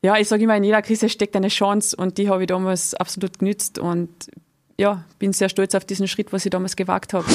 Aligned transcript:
Ja, 0.00 0.16
ich 0.16 0.28
sage 0.28 0.44
immer, 0.44 0.56
in 0.56 0.62
jeder 0.62 0.80
Krise 0.80 1.08
steckt 1.08 1.34
eine 1.34 1.48
Chance 1.48 1.96
und 1.96 2.18
die 2.18 2.28
habe 2.28 2.44
ich 2.44 2.46
damals 2.46 2.94
absolut 2.94 3.40
genützt 3.40 3.80
und 3.80 4.08
ja, 4.78 5.04
bin 5.18 5.32
sehr 5.32 5.48
stolz 5.48 5.74
auf 5.74 5.84
diesen 5.84 6.06
Schritt, 6.06 6.32
was 6.32 6.46
ich 6.46 6.50
damals 6.50 6.76
gewagt 6.76 7.14
habe. 7.14 7.26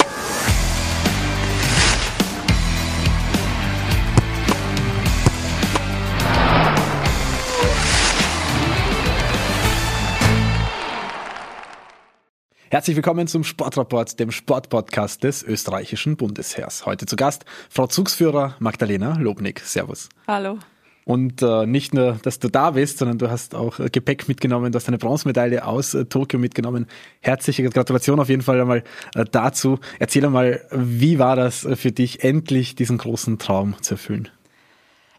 Herzlich 12.70 12.96
willkommen 12.96 13.26
zum 13.26 13.44
Sportrapport, 13.44 14.18
dem 14.18 14.30
Sportpodcast 14.30 15.22
des 15.22 15.42
österreichischen 15.42 16.16
Bundesheers. 16.16 16.86
Heute 16.86 17.04
zu 17.04 17.16
Gast 17.16 17.44
Frau 17.68 17.86
Zugsführer 17.86 18.56
Magdalena 18.58 19.18
Lobnick. 19.18 19.60
Servus. 19.60 20.08
Hallo. 20.26 20.58
Und 21.04 21.42
äh, 21.42 21.66
nicht 21.66 21.92
nur, 21.92 22.18
dass 22.22 22.38
du 22.38 22.48
da 22.48 22.70
bist, 22.70 22.98
sondern 22.98 23.18
du 23.18 23.30
hast 23.30 23.54
auch 23.54 23.78
äh, 23.78 23.90
Gepäck 23.90 24.26
mitgenommen, 24.26 24.72
du 24.72 24.76
hast 24.76 24.88
eine 24.88 24.96
Bronzemedaille 24.96 25.66
aus 25.66 25.92
äh, 25.92 26.06
Tokio 26.06 26.38
mitgenommen. 26.38 26.86
Herzliche 27.20 27.68
Gratulation 27.68 28.20
auf 28.20 28.30
jeden 28.30 28.40
Fall 28.40 28.60
einmal 28.60 28.84
äh, 29.14 29.24
dazu. 29.30 29.78
Erzähl 29.98 30.24
einmal, 30.24 30.62
wie 30.70 31.18
war 31.18 31.36
das 31.36 31.66
äh, 31.66 31.76
für 31.76 31.92
dich, 31.92 32.24
endlich 32.24 32.74
diesen 32.74 32.96
großen 32.96 33.38
Traum 33.38 33.74
zu 33.82 33.94
erfüllen? 33.94 34.30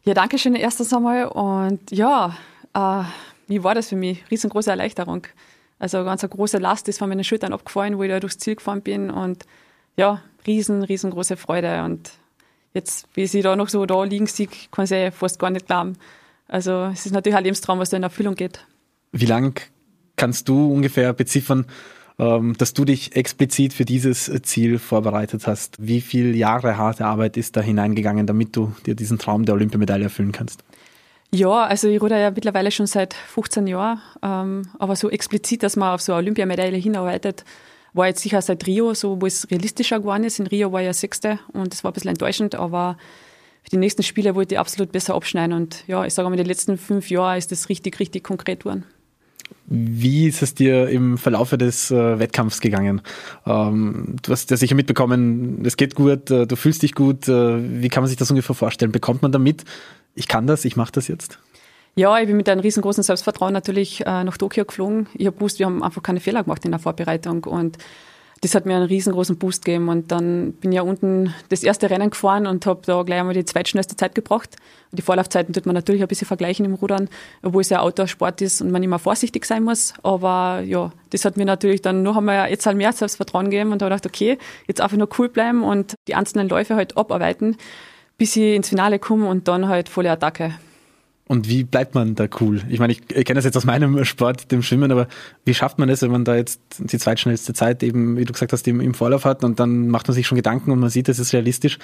Ja, 0.04 0.16
danke 0.16 0.40
schön 0.40 0.56
erstes 0.56 0.92
einmal. 0.92 1.28
Und 1.28 1.92
ja, 1.92 2.36
äh, 2.74 3.04
wie 3.48 3.64
war 3.64 3.76
das 3.76 3.90
für 3.90 3.96
mich? 3.96 4.24
Riesengroße 4.32 4.72
Erleichterung. 4.72 5.28
Also 5.78 6.04
ganz 6.04 6.24
eine 6.24 6.30
große 6.30 6.58
Last 6.58 6.88
ist 6.88 6.98
von 6.98 7.10
meinen 7.10 7.24
Schultern 7.24 7.54
abgefallen, 7.54 7.98
wo 7.98 8.04
ich 8.04 8.10
da 8.10 8.20
durchs 8.20 8.40
Ziel 8.40 8.56
gefahren 8.56 8.82
bin. 8.82 9.12
Und 9.12 9.46
ja, 9.98 10.22
riesen, 10.48 10.82
riesengroße 10.82 11.38
Freude. 11.38 11.84
Und 11.84 12.12
jetzt, 12.76 13.08
wie 13.14 13.26
sie 13.26 13.42
da 13.42 13.56
noch 13.56 13.70
so 13.70 13.86
da 13.86 14.04
liegen 14.04 14.28
sieht, 14.28 14.72
kann 14.72 14.86
ich 14.86 15.14
fast 15.14 15.40
gar 15.40 15.50
nicht 15.50 15.66
glauben. 15.66 15.94
Also 16.48 16.90
es 16.94 17.06
ist 17.06 17.14
natürlich 17.14 17.38
ein 17.38 17.44
Lebenstraum, 17.44 17.80
was 17.80 17.90
da 17.90 17.98
in 17.98 18.04
Erfüllung 18.04 18.36
geht. 18.36 18.66
Wie 19.12 19.26
lang 19.26 19.60
kannst 20.16 20.48
du 20.48 20.72
ungefähr 20.72 21.14
beziffern, 21.14 21.66
ähm, 22.20 22.56
dass 22.58 22.74
du 22.74 22.86
dich 22.86 23.16
explizit 23.16 23.74
für 23.74 23.86
dieses 23.86 24.32
Ziel 24.44 24.78
vorbereitet 24.78 25.48
hast? 25.48 25.76
Wie 25.80 26.02
viele 26.02 26.36
Jahre 26.36 26.78
harte 26.78 27.06
Arbeit 27.06 27.38
ist 27.38 27.58
da 27.58 27.62
hineingegangen, 27.62 28.28
damit 28.28 28.56
du 28.56 28.74
dir 28.86 28.96
diesen 28.96 29.18
Traum 29.18 29.46
der 29.46 29.56
Olympiamedaille 29.56 30.04
erfüllen 30.04 30.32
kannst? 30.32 30.64
Ja, 31.32 31.66
also 31.66 31.88
ich 31.88 32.02
ruder 32.02 32.18
ja 32.18 32.32
mittlerweile 32.32 32.72
schon 32.72 32.88
seit 32.88 33.14
15 33.14 33.68
Jahren, 33.68 34.00
ähm, 34.22 34.70
aber 34.80 34.96
so 34.96 35.10
explizit, 35.10 35.64
dass 35.64 35.76
man 35.76 35.94
auf 35.94 36.02
so 36.02 36.14
eine 36.14 36.20
Olympiamedaille 36.20 36.78
hinarbeitet, 36.78 37.44
war 37.96 38.08
jetzt 38.08 38.22
sicher 38.22 38.42
seit 38.42 38.66
Rio, 38.68 38.94
so 38.94 39.22
wo 39.22 39.26
es 39.26 39.50
realistischer 39.50 40.00
geworden 40.00 40.24
ist. 40.24 40.40
In 40.40 40.48
Rio 40.48 40.72
war 40.72 40.82
ja 40.82 40.94
Sechste 40.94 41.40
und 41.54 41.74
das 41.74 41.84
war 41.84 41.92
ein 41.92 41.94
bisschen 41.94 42.10
enttäuschend, 42.10 42.56
aber 42.56 42.98
für 43.64 43.70
die 43.72 43.78
nächsten 43.78 44.04
Spiele 44.04 44.36
wollte 44.36 44.56
ich 44.56 44.60
absolut 44.60 44.92
besser 44.92 45.16
abschneiden. 45.16 45.56
Und 45.56 45.88
ja, 45.88 46.06
ich 46.06 46.14
sage 46.14 46.30
mal, 46.30 46.36
in 46.36 46.40
den 46.40 46.48
letzten 46.48 46.78
fünf 46.78 47.10
Jahren 47.10 47.38
ist 47.38 47.52
das 47.52 47.70
richtig, 47.70 48.00
richtig 48.00 48.24
konkret 48.24 48.60
geworden. 48.60 48.84
Wie 49.68 50.28
ist 50.28 50.42
es 50.42 50.54
dir 50.54 50.90
im 50.90 51.18
Verlaufe 51.18 51.58
des 51.58 51.90
äh, 51.90 52.20
Wettkampfs 52.20 52.62
gegangen? 52.62 53.02
Ähm, 53.46 54.18
du 54.22 54.32
hast 54.32 54.52
ja 54.52 54.58
sicher 54.58 54.76
mitbekommen, 54.76 55.64
es 55.66 55.78
geht 55.78 55.96
gut, 55.96 56.30
äh, 56.30 56.46
du 56.46 56.56
fühlst 56.56 56.84
dich 56.84 56.94
gut. 56.94 57.28
Äh, 57.28 57.82
wie 57.82 57.90
kann 57.90 58.04
man 58.04 58.08
sich 58.08 58.18
das 58.18 58.30
ungefähr 58.30 58.56
vorstellen? 58.56 58.92
Bekommt 58.92 59.22
man 59.22 59.32
damit, 59.32 59.64
ich 60.14 60.28
kann 60.28 60.48
das, 60.48 60.66
ich 60.66 60.76
mache 60.76 60.92
das 60.92 61.08
jetzt? 61.08 61.40
Ja, 61.98 62.20
ich 62.20 62.28
bin 62.28 62.36
mit 62.36 62.50
einem 62.50 62.60
riesengroßen 62.60 63.04
Selbstvertrauen 63.04 63.54
natürlich 63.54 64.06
äh, 64.06 64.24
nach 64.26 64.38
Tokio 64.38 64.66
geflogen. 64.66 65.08
Ich 65.14 65.28
habe 65.28 65.38
gewusst, 65.38 65.60
wir 65.60 65.66
haben 65.66 65.82
einfach 65.82 66.04
keine 66.04 66.20
Fehler 66.20 66.44
gemacht 66.44 66.66
in 66.66 66.72
der 66.72 66.80
Vorbereitung 66.82 67.46
und 67.46 67.78
das 68.42 68.54
hat 68.54 68.66
mir 68.66 68.76
einen 68.76 68.86
riesengroßen 68.86 69.38
Boost 69.38 69.64
gegeben 69.64 69.88
und 69.88 70.12
dann 70.12 70.52
bin 70.54 70.74
ich 70.74 70.76
ja 70.76 70.82
unten 70.82 71.34
das 71.48 71.64
erste 71.64 71.90
Rennen 71.90 72.10
gefahren 72.10 72.48
und 72.48 72.66
habe 72.66 72.82
da 72.86 73.02
gleich 73.04 73.22
einmal 73.22 73.34
die 73.34 73.46
zweitschnellste 73.46 73.96
Zeit 73.96 74.14
gebracht. 74.14 74.58
Und 74.92 75.00
die 75.00 75.04
Vorlaufzeiten 75.04 75.54
tut 75.54 75.66
man 75.66 75.74
natürlich 75.74 76.02
ein 76.02 76.10
bisschen 76.10 76.28
vergleichen 76.28 76.66
im 76.66 76.74
Rudern, 76.74 77.08
obwohl 77.44 77.62
es 77.62 77.70
ja 77.70 77.80
Outdoor-Sport 77.80 78.42
ist 78.42 78.60
und 78.60 78.72
man 78.72 78.84
immer 78.84 79.00
vorsichtig 79.00 79.46
sein 79.46 79.64
muss. 79.64 79.94
Aber 80.04 80.60
ja, 80.66 80.92
das 81.12 81.24
hat 81.24 81.38
mir 81.38 81.46
natürlich 81.46 81.82
dann 81.82 82.04
noch 82.04 82.18
einmal 82.18 82.50
jetzt 82.50 82.66
halt 82.66 82.76
mehr 82.76 82.92
Selbstvertrauen 82.92 83.46
gegeben 83.46 83.72
und 83.72 83.82
da 83.82 83.86
gedacht, 83.86 84.06
okay, 84.06 84.38
jetzt 84.68 84.82
einfach 84.82 84.98
nur 84.98 85.08
cool 85.18 85.30
bleiben 85.30 85.64
und 85.64 85.96
die 86.10 86.16
einzelnen 86.16 86.50
Läufe 86.50 86.76
halt 86.76 86.98
abarbeiten, 86.98 87.56
bis 88.18 88.36
ich 88.36 88.54
ins 88.54 88.68
Finale 88.68 89.00
komme 89.00 89.30
und 89.30 89.48
dann 89.48 89.70
halt 89.70 89.88
volle 89.88 90.12
Attacke. 90.12 90.56
Und 91.28 91.50
wie 91.50 91.64
bleibt 91.64 91.96
man 91.96 92.14
da 92.14 92.28
cool? 92.40 92.62
Ich 92.70 92.80
meine, 92.80 92.94
ich, 92.94 93.08
kenne 93.08 93.36
das 93.36 93.46
jetzt 93.46 93.58
aus 93.58 93.66
meinem 93.66 94.06
Sport, 94.06 94.52
dem 94.52 94.62
Schwimmen, 94.62 94.92
aber 94.92 95.08
wie 95.44 95.56
schafft 95.56 95.80
man 95.80 95.88
das, 95.90 96.04
wenn 96.04 96.12
man 96.12 96.24
da 96.24 96.36
jetzt 96.36 96.62
die 96.78 97.00
zweitschnellste 97.00 97.54
Zeit 97.54 97.82
eben, 97.82 98.16
wie 98.18 98.26
du 98.26 98.34
gesagt 98.34 98.54
hast, 98.54 98.68
im, 98.68 98.94
Vorlauf 98.94 99.26
hat 99.26 99.44
und 99.44 99.60
dann 99.60 99.88
macht 99.88 100.08
man 100.08 100.14
sich 100.14 100.28
schon 100.28 100.36
Gedanken 100.36 100.70
und 100.70 100.80
man 100.80 100.90
sieht, 100.90 101.10
es 101.10 101.18
ist 101.18 101.34
realistisch. 101.34 101.80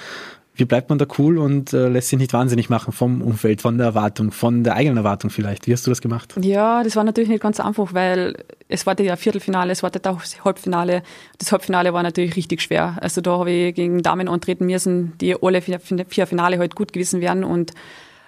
Wie 0.53 0.66
bleibt 0.66 0.90
man 0.90 1.00
da 1.00 1.06
cool 1.18 1.40
und 1.40 1.74
äh, 1.74 1.88
lässt 1.88 2.09
sich 2.09 2.19
nicht 2.19 2.34
wahnsinnig 2.34 2.69
machen 2.69 2.94
vom 2.94 3.22
Umfeld, 3.24 3.62
von 3.62 3.78
der 3.78 3.88
Erwartung, 3.88 4.31
von 4.31 4.63
der 4.63 4.75
eigenen 4.75 4.97
Erwartung 4.97 5.31
vielleicht? 5.31 5.66
Wie 5.66 5.74
hast 5.74 5.88
du 5.88 5.91
das 5.91 6.01
gemacht? 6.01 6.35
Ja, 6.40 6.84
das 6.84 6.96
war 6.96 7.03
natürlich 7.03 7.30
nicht 7.30 7.41
ganz 7.41 7.59
einfach, 7.59 7.96
weil 7.96 8.35
es 8.68 8.85
war 8.85 9.00
ja 9.00 9.16
Viertelfinale, 9.16 9.72
es 9.72 9.81
war 9.81 9.90
das 9.90 10.46
Halbfinale. 10.46 11.01
Das 11.40 11.51
Halbfinale 11.51 11.94
war 11.94 12.03
natürlich 12.03 12.35
richtig 12.35 12.62
schwer. 12.62 12.97
Also 13.01 13.22
da 13.22 13.40
habe 13.40 13.50
ich 13.50 13.74
gegen 13.74 14.03
Damen 14.03 14.28
antreten 14.28 14.68
müssen, 14.68 15.13
die 15.19 15.35
alle 15.41 15.62
vier, 15.62 15.80
Finale 15.80 16.59
halt 16.59 16.75
gut 16.75 16.94
gewesen 16.94 17.22
wären 17.22 17.44
und 17.44 17.72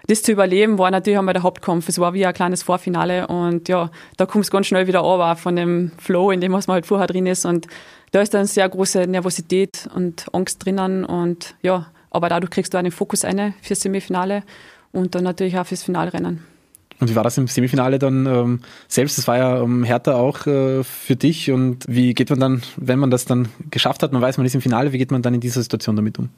das 0.07 0.21
zu 0.21 0.31
überleben 0.31 0.77
war 0.77 0.91
natürlich 0.91 1.17
einmal 1.17 1.33
der 1.33 1.43
Hauptkampf. 1.43 1.87
Es 1.87 1.99
war 1.99 2.13
wie 2.13 2.25
ein 2.25 2.33
kleines 2.33 2.63
Vorfinale 2.63 3.27
und 3.27 3.69
ja, 3.69 3.89
da 4.17 4.25
kommst 4.25 4.49
du 4.49 4.53
ganz 4.53 4.67
schnell 4.67 4.87
wieder 4.87 4.99
runter 4.99 5.35
von 5.35 5.55
dem 5.55 5.91
Flow, 5.97 6.31
in 6.31 6.41
dem 6.41 6.51
was 6.51 6.67
man 6.67 6.75
halt 6.75 6.85
vorher 6.85 7.07
drin 7.07 7.25
ist 7.25 7.45
und 7.45 7.67
da 8.11 8.21
ist 8.21 8.33
dann 8.33 8.45
sehr 8.45 8.67
große 8.69 9.07
Nervosität 9.07 9.89
und 9.95 10.25
Angst 10.33 10.63
drinnen 10.63 11.03
und 11.05 11.55
ja, 11.61 11.87
aber 12.11 12.29
dadurch 12.29 12.51
kriegst 12.51 12.73
du 12.73 12.77
einen 12.77 12.91
Fokus 12.91 13.25
eine 13.25 13.53
fürs 13.61 13.81
Semifinale 13.81 14.43
und 14.91 15.15
dann 15.15 15.23
natürlich 15.23 15.57
auch 15.57 15.65
fürs 15.65 15.83
Finalrennen. 15.83 16.43
Und 16.99 17.09
wie 17.09 17.15
war 17.15 17.23
das 17.23 17.37
im 17.37 17.47
Semifinale 17.47 17.99
dann 17.99 18.25
ähm, 18.27 18.59
selbst? 18.87 19.17
Das 19.17 19.27
war 19.27 19.37
ja 19.37 19.61
ähm, 19.61 19.83
härter 19.83 20.15
auch 20.17 20.45
äh, 20.45 20.83
für 20.83 21.15
dich. 21.15 21.51
Und 21.51 21.85
wie 21.87 22.13
geht 22.13 22.29
man 22.29 22.39
dann, 22.39 22.61
wenn 22.77 22.99
man 22.99 23.09
das 23.09 23.25
dann 23.25 23.49
geschafft 23.71 24.03
hat, 24.03 24.13
man 24.13 24.21
weiß, 24.21 24.37
man 24.37 24.45
ist 24.45 24.55
im 24.55 24.61
Finale, 24.61 24.93
wie 24.93 24.99
geht 24.99 25.11
man 25.11 25.21
dann 25.21 25.33
in 25.33 25.41
dieser 25.41 25.61
Situation 25.61 25.95
damit 25.95 26.19
um? 26.19 26.29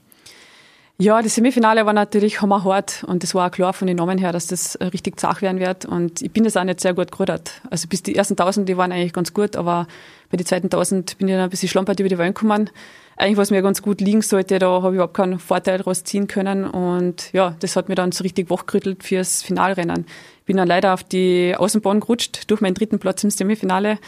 Ja, 0.98 1.22
das 1.22 1.36
Semifinale 1.36 1.86
war 1.86 1.92
natürlich 1.92 2.42
hammerhart 2.42 3.04
und 3.06 3.22
das 3.22 3.36
war 3.36 3.48
auch 3.48 3.52
klar 3.52 3.74
von 3.74 3.86
den 3.86 3.98
Namen 3.98 4.18
her, 4.18 4.32
dass 4.32 4.48
das 4.48 4.76
äh, 4.76 4.86
richtig 4.86 5.20
zach 5.20 5.42
werden 5.42 5.60
wird 5.60 5.84
und 5.84 6.22
ich 6.22 6.32
bin 6.32 6.46
das 6.46 6.56
auch 6.56 6.64
nicht 6.64 6.80
sehr 6.80 6.94
gut 6.94 7.12
gerudert. 7.12 7.52
Also 7.70 7.90
bis 7.90 8.02
die 8.02 8.16
ersten 8.16 8.38
tausend, 8.38 8.70
die 8.70 8.78
waren 8.78 8.94
eigentlich 8.94 9.12
ganz 9.12 9.34
gut, 9.34 9.58
aber 9.58 9.88
bei 10.32 10.38
den 10.38 10.46
zweiten 10.46 10.70
tausend 10.70 11.18
bin 11.18 11.28
ich 11.28 11.34
dann 11.34 11.44
ein 11.44 11.50
bisschen 11.50 11.68
schlampert 11.68 12.00
über 12.00 12.08
die 12.08 12.18
Wellen 12.18 12.34
gekommen. 12.34 12.70
Eigentlich, 13.18 13.36
was 13.36 13.52
mir 13.52 13.62
ganz 13.62 13.82
gut 13.82 14.00
liegen 14.00 14.22
sollte, 14.22 14.58
da 14.58 14.70
habe 14.70 14.90
ich 14.90 14.94
überhaupt 14.96 15.16
keinen 15.16 15.38
Vorteil 15.38 15.80
daraus 15.80 16.06
ziehen 16.06 16.28
können 16.28 16.64
und 16.64 17.34
ja, 17.34 17.58
das 17.60 17.76
hat 17.76 17.90
mir 17.90 17.96
dann 17.96 18.14
so 18.14 18.24
richtig 18.24 18.50
wachgerüttelt 18.50 19.04
fürs 19.04 19.44
Finalrennen. 19.44 20.06
Bin 20.46 20.56
dann 20.56 20.68
leider 20.70 20.94
auf 20.94 21.04
die 21.04 21.56
Außenbahn 21.58 22.00
gerutscht 22.00 22.50
durch 22.50 22.62
meinen 22.62 22.74
dritten 22.74 23.00
Platz 23.00 23.22
im 23.22 23.32
Semifinale 23.32 24.00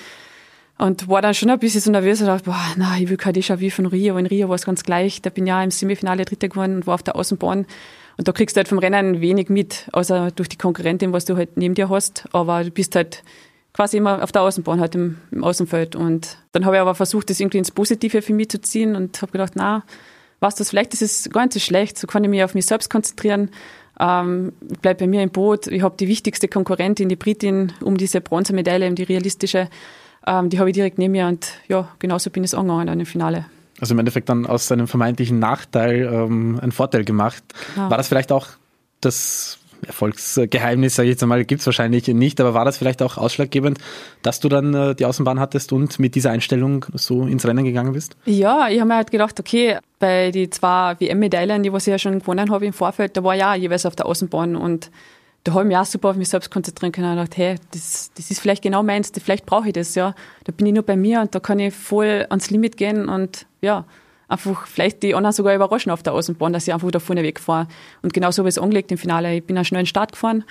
und 0.78 1.08
war 1.08 1.22
dann 1.22 1.34
schon 1.34 1.50
ein 1.50 1.60
bisschen 1.60 1.82
so 1.82 1.92
nervös 1.92 2.22
und 2.22 2.28
dachte, 2.28 2.46
boah, 2.46 2.66
na, 2.76 2.98
ich 3.00 3.10
will 3.10 3.18
kein 3.18 3.34
Déjà-vu 3.34 3.70
von 3.70 3.88
Rio. 3.88 4.18
In 4.18 4.28
Rio 4.28 4.48
war 4.48 4.56
es 4.56 4.66
ganz 4.66 4.84
gleich. 4.84 5.22
Da 5.22 5.30
bin 5.30 5.46
ich 5.46 5.50
ja 5.50 5.64
im 5.64 5.72
Semifinale 5.72 6.24
Dritter 6.24 6.50
geworden 6.50 6.76
und 6.76 6.88
war 6.88 6.96
auf 6.96 7.04
der 7.04 7.16
Außenbahn. 7.16 7.66
Und 8.18 8.28
da 8.28 8.32
kriegst 8.32 8.56
du 8.56 8.60
halt 8.60 8.68
vom 8.68 8.78
Rennen 8.78 9.22
wenig 9.22 9.50
mit, 9.50 9.88
außer 9.92 10.32
durch 10.32 10.50
die 10.50 10.58
Konkurrentin, 10.58 11.14
was 11.14 11.26
du 11.26 11.36
halt 11.36 11.58
neben 11.58 11.74
dir 11.74 11.90
hast. 11.90 12.26
Aber 12.32 12.64
du 12.64 12.72
bist 12.72 12.96
halt 12.96 13.24
quasi 13.74 13.98
immer 13.98 14.24
auf 14.24 14.32
der 14.32 14.44
Außenbahn, 14.44 14.80
halt 14.80 14.94
im, 14.96 15.18
im 15.32 15.44
Außenfeld. 15.44 15.96
Und 15.96 16.38
dann 16.52 16.66
habe 16.66 16.76
ich 16.76 16.82
aber 16.82 16.96
versucht, 16.96 17.30
das 17.30 17.40
irgendwie 17.40 17.60
ins 17.60 17.72
Positive 17.72 18.22
für 18.22 18.34
mich 18.34 18.50
zu 18.50 18.62
ziehen 18.62 18.96
und 18.96 19.20
habe 19.22 19.32
gedacht, 19.32 19.54
na, 19.56 19.84
was 20.40 20.56
das, 20.56 20.70
vielleicht 20.70 20.94
ist 20.94 21.02
es 21.02 21.30
gar 21.32 21.44
nicht 21.44 21.54
so 21.54 21.60
schlecht. 21.60 21.98
So 21.98 22.06
kann 22.06 22.24
ich 22.24 22.30
mich 22.30 22.44
auf 22.44 22.54
mich 22.54 22.68
selbst 22.68 22.90
konzentrieren. 22.92 23.50
Ähm, 24.00 24.54
bleib 24.84 25.00
bei 25.00 25.08
mir 25.08 25.24
im 25.24 25.32
Boot. 25.32 25.66
Ich 25.66 25.82
habe 25.82 25.96
die 26.00 26.08
wichtigste 26.08 26.48
Konkurrentin, 26.48 27.10
die 27.10 27.16
Britin, 27.16 27.74
um 27.82 27.98
diese 27.98 28.22
Bronzemedaille, 28.22 28.88
um 28.88 28.94
die 28.94 29.04
realistische 29.04 29.70
ähm, 30.28 30.50
die 30.50 30.60
habe 30.60 30.70
ich 30.70 30.74
direkt 30.76 30.98
neben 30.98 31.14
mir 31.14 31.28
und 31.28 31.48
ja, 31.68 31.88
genauso 32.00 32.30
bin 32.30 32.44
ich 32.44 32.52
es 32.52 32.54
angegangen 32.54 32.88
dann 32.88 33.00
im 33.00 33.06
Finale. 33.06 33.46
Also 33.80 33.94
im 33.94 34.00
Endeffekt 34.00 34.30
dann 34.30 34.46
aus 34.46 34.72
einem 34.72 34.88
vermeintlichen 34.88 35.40
Nachteil 35.40 36.10
ähm, 36.12 36.60
einen 36.62 36.72
Vorteil 36.72 37.06
gemacht. 37.06 37.44
Genau. 37.76 37.90
War 37.90 37.98
das 37.98 38.08
vielleicht 38.08 38.32
auch 38.32 38.48
das 39.02 39.60
Erfolgsgeheimnis, 39.86 40.96
sage 40.96 41.08
ich 41.08 41.14
jetzt 41.14 41.24
einmal, 41.24 41.46
gibt 41.46 41.62
es 41.62 41.68
wahrscheinlich 41.68 42.08
nicht, 42.08 42.42
aber 42.42 42.56
war 42.56 42.66
das 42.66 42.78
vielleicht 42.78 43.02
auch 43.04 43.18
ausschlaggebend, 43.18 43.78
dass 44.24 44.40
du 44.40 44.50
dann 44.50 44.74
äh, 44.74 44.96
die 44.96 45.06
Außenbahn 45.06 45.40
hattest 45.40 45.72
und 45.72 46.00
mit 46.00 46.16
dieser 46.16 46.32
Einstellung 46.32 46.86
so 46.94 47.24
ins 47.28 47.46
Rennen 47.46 47.64
gegangen 47.64 47.94
bist? 47.94 48.18
Ja, 48.26 48.70
ich 48.70 48.80
habe 48.80 48.88
mir 48.88 48.96
halt 48.96 49.12
gedacht, 49.12 49.40
okay, 49.40 49.78
bei 50.00 50.32
die 50.32 50.50
zwei 50.50 50.96
WM-Medaillen, 51.00 51.64
die 51.64 51.72
was 51.72 51.86
ich 51.86 51.92
ja 51.92 52.00
schon 52.00 52.20
gewonnen 52.20 52.52
habe 52.52 52.66
im 52.66 52.74
Vorfeld, 52.74 53.16
da 53.18 53.24
war 53.24 53.36
ja 53.36 53.54
jeweils 53.56 53.86
auf 53.86 53.96
der 53.96 54.08
Außenbahn 54.08 54.56
und 54.56 54.90
da 55.48 55.54
habe 55.54 55.64
ich 55.64 55.68
mich 55.70 55.78
auch 55.78 55.86
super 55.86 56.10
auf 56.10 56.18
mich 56.18 56.28
selbst 56.28 56.52
konzentrieren 56.52 56.92
können 56.92 57.10
und 57.10 57.16
gedacht, 57.16 57.38
hey, 57.38 57.56
das, 57.72 58.12
das 58.16 58.30
ist 58.30 58.42
vielleicht 58.42 58.62
genau 58.62 58.84
meins, 58.84 59.14
vielleicht 59.24 59.46
brauche 59.46 59.68
ich 59.68 59.74
das, 59.74 59.96
ja. 59.96 60.14
Da 60.44 60.52
bin 60.52 60.66
ich 60.66 60.74
nur 60.74 60.84
bei 60.84 60.98
mir 60.98 61.22
und 61.22 61.34
da 61.34 61.40
kann 61.40 61.58
ich 61.58 61.74
voll 61.74 62.26
ans 62.30 62.50
Limit 62.50 62.76
gehen 62.76 63.08
und 63.08 63.46
ja, 63.62 63.86
einfach 64.28 64.68
vielleicht 64.68 65.04
die 65.04 65.16
anderen 65.16 65.34
sogar 65.34 65.56
überraschen 65.56 65.90
auf 65.90 66.04
der 66.04 66.12
Außenbahn, 66.12 66.52
dass 66.52 66.68
ich 66.68 66.74
einfach 66.74 66.92
da 66.92 67.00
vorne 67.00 67.24
wegfahre. 67.24 67.70
Und 68.02 68.14
genau 68.14 68.30
so 68.32 68.42
habe 68.42 68.50
ich 68.50 68.56
es 68.56 68.62
angelegt 68.62 68.92
im 68.92 68.98
Finale. 68.98 69.36
Ich 69.36 69.46
bin 69.46 69.56
einen 69.56 69.64
schnellen 69.64 69.86
Start 69.86 70.12
gefahren 70.12 70.44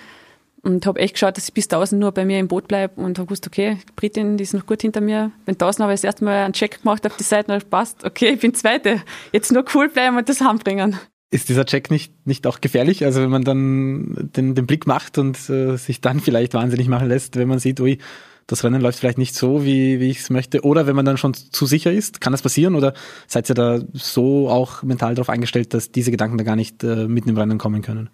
und 0.62 0.86
habe 0.86 0.98
echt 0.98 1.12
geschaut, 1.12 1.36
dass 1.36 1.46
ich 1.46 1.52
bis 1.52 1.66
1000 1.66 2.00
nur 2.00 2.12
bei 2.12 2.24
mir 2.24 2.38
im 2.38 2.48
Boot 2.48 2.66
bleibe 2.66 2.98
und 2.98 3.18
habe 3.18 3.26
gewusst, 3.26 3.46
okay, 3.46 3.76
Britin, 3.96 4.38
die 4.38 4.44
ist 4.44 4.54
noch 4.54 4.64
gut 4.64 4.80
hinter 4.80 5.02
mir. 5.02 5.30
Wenn 5.44 5.56
1000 5.56 5.82
habe 5.82 5.92
ich 5.92 6.00
das 6.00 6.04
erste 6.04 6.24
Mal 6.24 6.42
einen 6.42 6.54
Check 6.54 6.82
gemacht 6.82 7.06
auf 7.06 7.18
die 7.18 7.22
Seite 7.22 7.52
und 7.52 7.68
passt, 7.68 8.02
okay, 8.02 8.30
ich 8.30 8.40
bin 8.40 8.54
Zweite. 8.54 9.02
Jetzt 9.30 9.52
nur 9.52 9.66
cool 9.74 9.90
bleiben 9.90 10.16
und 10.16 10.26
das 10.26 10.40
heimbringen. 10.40 10.98
Ist 11.30 11.48
dieser 11.48 11.64
Check 11.64 11.90
nicht, 11.90 12.26
nicht 12.26 12.46
auch 12.46 12.60
gefährlich? 12.60 13.04
Also 13.04 13.20
wenn 13.20 13.30
man 13.30 13.42
dann 13.42 14.30
den, 14.36 14.54
den 14.54 14.66
Blick 14.66 14.86
macht 14.86 15.18
und 15.18 15.50
äh, 15.50 15.76
sich 15.76 16.00
dann 16.00 16.20
vielleicht 16.20 16.54
wahnsinnig 16.54 16.88
machen 16.88 17.08
lässt, 17.08 17.36
wenn 17.36 17.48
man 17.48 17.58
sieht, 17.58 17.80
ui, 17.80 17.98
das 18.46 18.62
Rennen 18.62 18.80
läuft 18.80 19.00
vielleicht 19.00 19.18
nicht 19.18 19.34
so, 19.34 19.64
wie, 19.64 19.98
wie 19.98 20.10
ich 20.10 20.20
es 20.20 20.30
möchte. 20.30 20.62
Oder 20.62 20.86
wenn 20.86 20.94
man 20.94 21.04
dann 21.04 21.16
schon 21.16 21.34
zu 21.34 21.66
sicher 21.66 21.92
ist, 21.92 22.20
kann 22.20 22.32
das 22.32 22.42
passieren? 22.42 22.76
Oder 22.76 22.94
seid 23.26 23.50
ihr 23.50 23.54
da 23.54 23.80
so 23.92 24.48
auch 24.48 24.84
mental 24.84 25.16
darauf 25.16 25.28
eingestellt, 25.28 25.74
dass 25.74 25.90
diese 25.90 26.12
Gedanken 26.12 26.38
da 26.38 26.44
gar 26.44 26.56
nicht 26.56 26.84
äh, 26.84 27.08
mitten 27.08 27.28
im 27.28 27.36
Rennen 27.36 27.58
kommen 27.58 27.82
können? 27.82 28.08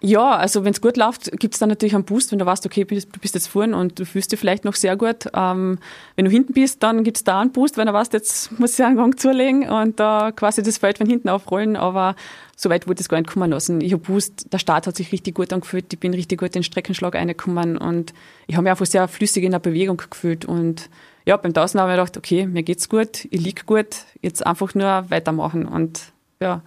Ja, 0.00 0.36
also 0.36 0.64
wenn 0.64 0.72
es 0.72 0.80
gut 0.80 0.96
läuft, 0.96 1.32
gibt 1.40 1.54
es 1.54 1.60
dann 1.60 1.68
natürlich 1.68 1.94
einen 1.94 2.04
Boost, 2.04 2.30
wenn 2.30 2.38
du 2.38 2.46
weißt, 2.46 2.64
okay, 2.66 2.84
du 2.84 3.20
bist 3.20 3.34
jetzt 3.34 3.48
vorn 3.48 3.74
und 3.74 3.98
du 3.98 4.06
fühlst 4.06 4.30
dich 4.30 4.38
vielleicht 4.38 4.64
noch 4.64 4.74
sehr 4.74 4.96
gut. 4.96 5.26
Ähm, 5.34 5.78
wenn 6.14 6.24
du 6.24 6.30
hinten 6.30 6.52
bist, 6.52 6.84
dann 6.84 7.02
gibt 7.02 7.16
es 7.16 7.24
da 7.24 7.40
einen 7.40 7.50
Boost, 7.50 7.76
wenn 7.76 7.88
du 7.88 7.92
weißt, 7.92 8.12
jetzt 8.12 8.58
muss 8.60 8.78
ich 8.78 8.84
einen 8.84 8.96
Gang 8.96 9.18
zulegen 9.18 9.68
und 9.68 9.98
da 9.98 10.28
äh, 10.28 10.32
quasi 10.32 10.62
das 10.62 10.78
Feld 10.78 10.98
von 10.98 11.08
hinten 11.08 11.28
aufrollen. 11.28 11.74
Aber 11.74 12.14
so 12.54 12.70
weit 12.70 12.86
wurde 12.86 13.00
es 13.00 13.08
gar 13.08 13.18
nicht 13.18 13.30
kommen 13.30 13.50
lassen. 13.50 13.80
Ich 13.80 13.92
habe 13.92 14.02
Boost, 14.02 14.52
der 14.52 14.58
Start 14.58 14.86
hat 14.86 14.96
sich 14.96 15.10
richtig 15.10 15.34
gut 15.34 15.52
angefühlt, 15.52 15.92
ich 15.92 15.98
bin 15.98 16.14
richtig 16.14 16.38
gut 16.38 16.50
in 16.50 16.60
den 16.60 16.64
Streckenschlag 16.64 17.16
reingekommen 17.16 17.76
und 17.76 18.14
ich 18.46 18.54
habe 18.54 18.62
mich 18.64 18.70
einfach 18.70 18.86
sehr 18.86 19.08
flüssig 19.08 19.42
in 19.42 19.50
der 19.50 19.58
Bewegung 19.58 19.96
gefühlt. 19.96 20.44
Und 20.44 20.90
ja, 21.24 21.36
beim 21.36 21.52
Tausend 21.52 21.80
habe 21.80 21.90
ich 21.90 21.96
gedacht, 21.96 22.16
okay, 22.16 22.46
mir 22.46 22.62
geht's 22.62 22.88
gut, 22.88 23.26
ich 23.30 23.40
lieg 23.40 23.66
gut, 23.66 23.96
jetzt 24.22 24.46
einfach 24.46 24.76
nur 24.76 25.10
weitermachen. 25.10 25.66
Und 25.66 26.12
ja, 26.40 26.62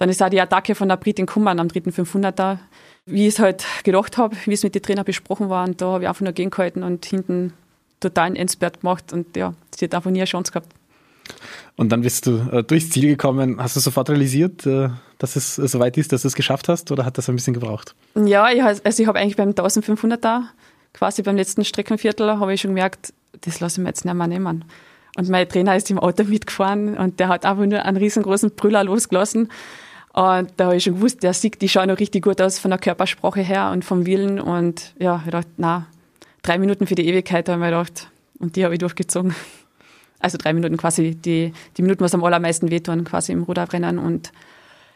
dann 0.00 0.08
ist 0.08 0.20
auch 0.22 0.30
die 0.30 0.40
Attacke 0.40 0.74
von 0.74 0.88
der 0.88 0.96
Britin 0.96 1.26
gekommen 1.26 1.60
am 1.60 1.68
dritten 1.68 1.90
500er 1.90 2.58
wie 3.06 3.26
ich 3.26 3.34
es 3.34 3.38
halt 3.38 3.64
gedacht 3.84 4.16
habe, 4.18 4.36
wie 4.44 4.52
es 4.52 4.62
mit 4.62 4.74
den 4.74 4.82
Trainern 4.82 5.04
besprochen 5.04 5.48
war. 5.48 5.66
Und 5.66 5.80
da 5.80 5.86
habe 5.92 6.04
ich 6.04 6.08
einfach 6.08 6.22
nur 6.22 6.32
gegengehalten 6.32 6.82
und 6.82 7.04
hinten 7.04 7.52
totalen 8.00 8.36
Endspurt 8.36 8.80
gemacht 8.80 9.12
und 9.12 9.36
ja, 9.36 9.54
sie 9.76 9.84
hat 9.84 9.94
einfach 9.94 10.10
nie 10.10 10.20
eine 10.20 10.26
Chance 10.26 10.52
gehabt. 10.52 10.68
Und 11.76 11.90
dann 11.90 12.00
bist 12.00 12.26
du 12.26 12.38
äh, 12.50 12.64
durchs 12.64 12.90
Ziel 12.90 13.08
gekommen. 13.08 13.62
Hast 13.62 13.76
du 13.76 13.80
sofort 13.80 14.10
realisiert, 14.10 14.66
äh, 14.66 14.88
dass 15.18 15.36
es 15.36 15.58
äh, 15.58 15.68
soweit 15.68 15.96
ist, 15.96 16.12
dass 16.12 16.22
du 16.22 16.28
es 16.28 16.34
geschafft 16.34 16.68
hast 16.68 16.90
oder 16.90 17.04
hat 17.04 17.18
das 17.18 17.28
ein 17.28 17.36
bisschen 17.36 17.54
gebraucht? 17.54 17.94
Ja, 18.14 18.50
ich, 18.50 18.62
also 18.62 19.02
ich 19.02 19.06
habe 19.06 19.18
eigentlich 19.18 19.36
beim 19.36 19.50
1500er, 19.50 20.42
quasi 20.92 21.22
beim 21.22 21.36
letzten 21.36 21.64
Streckenviertel, 21.64 22.38
habe 22.38 22.52
ich 22.54 22.62
schon 22.62 22.70
gemerkt, 22.70 23.12
das 23.42 23.60
lasse 23.60 23.80
ich 23.80 23.84
mir 23.84 23.90
jetzt 23.90 24.04
nicht 24.04 24.14
mehr 24.14 24.26
nehmen. 24.26 24.64
Und 25.16 25.28
mein 25.28 25.48
Trainer 25.48 25.76
ist 25.76 25.90
im 25.90 25.98
Auto 25.98 26.24
mitgefahren 26.24 26.96
und 26.96 27.20
der 27.20 27.28
hat 27.28 27.44
einfach 27.44 27.66
nur 27.66 27.84
einen 27.84 27.96
riesengroßen 27.96 28.52
Brüller 28.52 28.84
losgelassen. 28.84 29.48
Und 30.12 30.52
da 30.56 30.66
habe 30.66 30.76
ich 30.76 30.84
schon 30.84 30.96
gewusst, 30.96 31.22
der 31.22 31.32
Sieg, 31.34 31.58
die 31.58 31.68
schauen 31.68 31.88
noch 31.88 31.98
richtig 31.98 32.24
gut 32.24 32.40
aus 32.40 32.58
von 32.58 32.70
der 32.70 32.78
Körpersprache 32.78 33.40
her 33.40 33.70
und 33.72 33.84
vom 33.84 34.06
Willen. 34.06 34.40
Und 34.40 34.94
ja, 34.98 35.22
ich 35.24 35.30
dachte, 35.30 35.50
na, 35.56 35.86
drei 36.42 36.58
Minuten 36.58 36.86
für 36.86 36.96
die 36.96 37.06
Ewigkeit, 37.06 37.48
habe 37.48 37.58
ich 37.58 37.60
mir 37.60 37.70
gedacht. 37.70 38.10
Und 38.38 38.56
die 38.56 38.64
habe 38.64 38.74
ich 38.74 38.80
durchgezogen. 38.80 39.34
Also 40.22 40.36
drei 40.36 40.52
Minuten 40.52 40.76
quasi, 40.76 41.14
die, 41.14 41.54
die 41.78 41.80
Minuten, 41.80 42.04
was 42.04 42.12
am 42.12 42.22
allermeisten 42.22 42.70
wehtun, 42.70 43.04
quasi 43.04 43.32
im 43.32 43.44
Ruderrennen. 43.44 43.98
Und 43.98 44.32